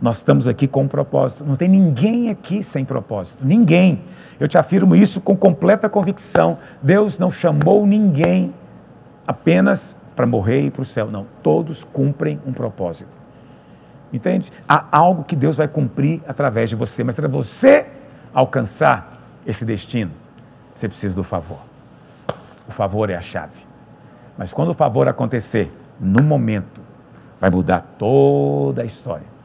[0.00, 1.44] Nós estamos aqui com um propósito.
[1.44, 3.44] Não tem ninguém aqui sem propósito.
[3.44, 4.02] Ninguém.
[4.38, 6.58] Eu te afirmo isso com completa convicção.
[6.80, 8.54] Deus não chamou ninguém
[9.26, 11.10] apenas para morrer e para o céu.
[11.10, 11.26] Não.
[11.42, 13.16] Todos cumprem um propósito.
[14.12, 14.52] Entende?
[14.68, 17.86] Há algo que Deus vai cumprir através de você, mas para você
[18.32, 20.12] alcançar esse destino,
[20.74, 21.58] você precisa do favor.
[22.66, 23.66] O favor é a chave.
[24.36, 26.80] Mas quando o favor acontecer, no momento,
[27.40, 29.37] vai mudar toda a história.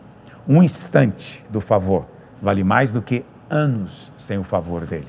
[0.47, 2.05] Um instante do favor
[2.41, 5.07] vale mais do que anos sem o favor dele.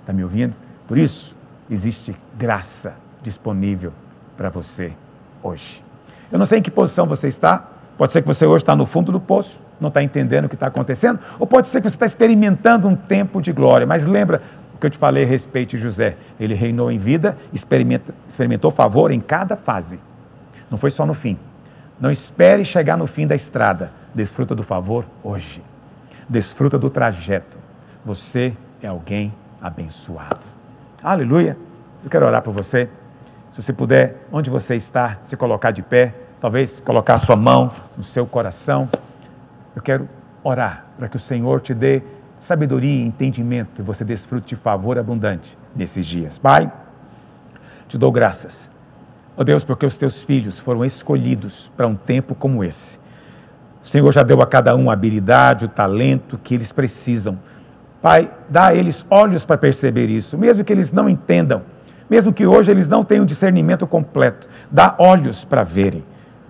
[0.00, 0.54] Está me ouvindo?
[0.86, 1.36] Por isso,
[1.68, 3.92] existe graça disponível
[4.36, 4.92] para você
[5.42, 5.82] hoje.
[6.30, 7.68] Eu não sei em que posição você está.
[7.98, 10.54] Pode ser que você hoje está no fundo do poço, não está entendendo o que
[10.54, 13.86] está acontecendo, ou pode ser que você está experimentando um tempo de glória.
[13.86, 14.40] Mas lembra
[14.74, 16.16] o que eu te falei a respeito de José.
[16.38, 20.00] Ele reinou em vida, experimentou favor em cada fase.
[20.70, 21.38] Não foi só no fim.
[22.00, 25.62] Não espere chegar no fim da estrada desfruta do favor hoje.
[26.28, 27.58] Desfruta do trajeto.
[28.04, 30.40] Você é alguém abençoado.
[31.02, 31.56] Aleluia.
[32.02, 32.88] Eu quero orar por você.
[33.52, 38.02] Se você puder, onde você está, se colocar de pé, talvez colocar sua mão no
[38.02, 38.88] seu coração.
[39.76, 40.08] Eu quero
[40.42, 42.02] orar para que o Senhor te dê
[42.40, 46.38] sabedoria e entendimento e você desfrute de favor abundante nesses dias.
[46.38, 46.72] Pai,
[47.86, 48.70] te dou graças.
[49.36, 52.98] Ó oh Deus, porque os teus filhos foram escolhidos para um tempo como esse.
[53.82, 57.38] O Senhor já deu a cada um a habilidade, o talento que eles precisam.
[58.00, 61.62] Pai, dá a eles olhos para perceber isso, mesmo que eles não entendam,
[62.08, 66.04] mesmo que hoje eles não tenham discernimento completo, dá olhos para verem.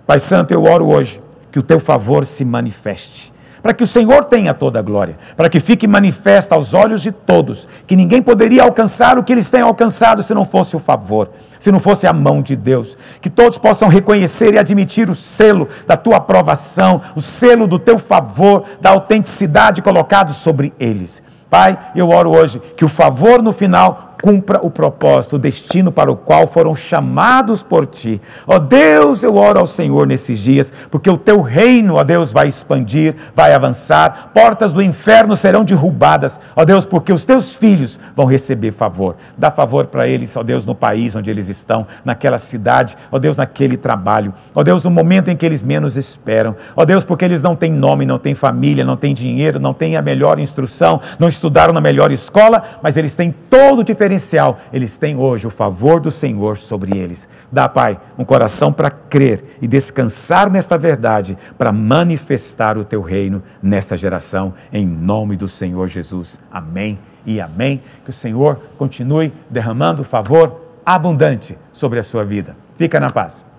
[0.05, 1.21] Pai Santo, eu oro hoje
[1.51, 3.32] que o teu favor se manifeste
[3.63, 7.13] para que o Senhor tenha toda a glória, para que fique manifesta aos olhos de
[7.13, 11.29] todos que ninguém poderia alcançar o que eles têm alcançado se não fosse o favor,
[11.57, 12.97] se não fosse a mão de Deus.
[13.21, 17.97] Que todos possam reconhecer e admitir o selo da tua aprovação, o selo do teu
[17.97, 21.23] favor, da autenticidade colocado sobre eles.
[21.49, 26.09] Pai, eu oro hoje que o favor no final cumpra o propósito, o destino para
[26.09, 28.21] o qual foram chamados por ti.
[28.47, 32.47] Ó Deus, eu oro ao Senhor nesses dias, porque o teu reino, ó Deus, vai
[32.47, 38.25] expandir, vai avançar, portas do inferno serão derrubadas, ó Deus, porque os teus filhos vão
[38.25, 39.17] receber favor.
[39.37, 43.35] Dá favor para eles, ó Deus, no país onde eles estão, naquela cidade, ó Deus,
[43.35, 47.41] naquele trabalho, ó Deus, no momento em que eles menos esperam, ó Deus, porque eles
[47.41, 51.27] não têm nome, não têm família, não têm dinheiro, não têm a melhor instrução, não
[51.27, 55.49] estudaram na melhor escola, mas eles têm todo o diferencial diferencial, eles têm hoje o
[55.49, 57.27] favor do Senhor sobre eles.
[57.51, 63.43] Dá, Pai, um coração para crer e descansar nesta verdade, para manifestar o teu reino
[63.61, 66.39] nesta geração, em nome do Senhor Jesus.
[66.51, 67.81] Amém e amém.
[68.03, 72.55] Que o Senhor continue derramando favor abundante sobre a sua vida.
[72.77, 73.52] Fica na paz.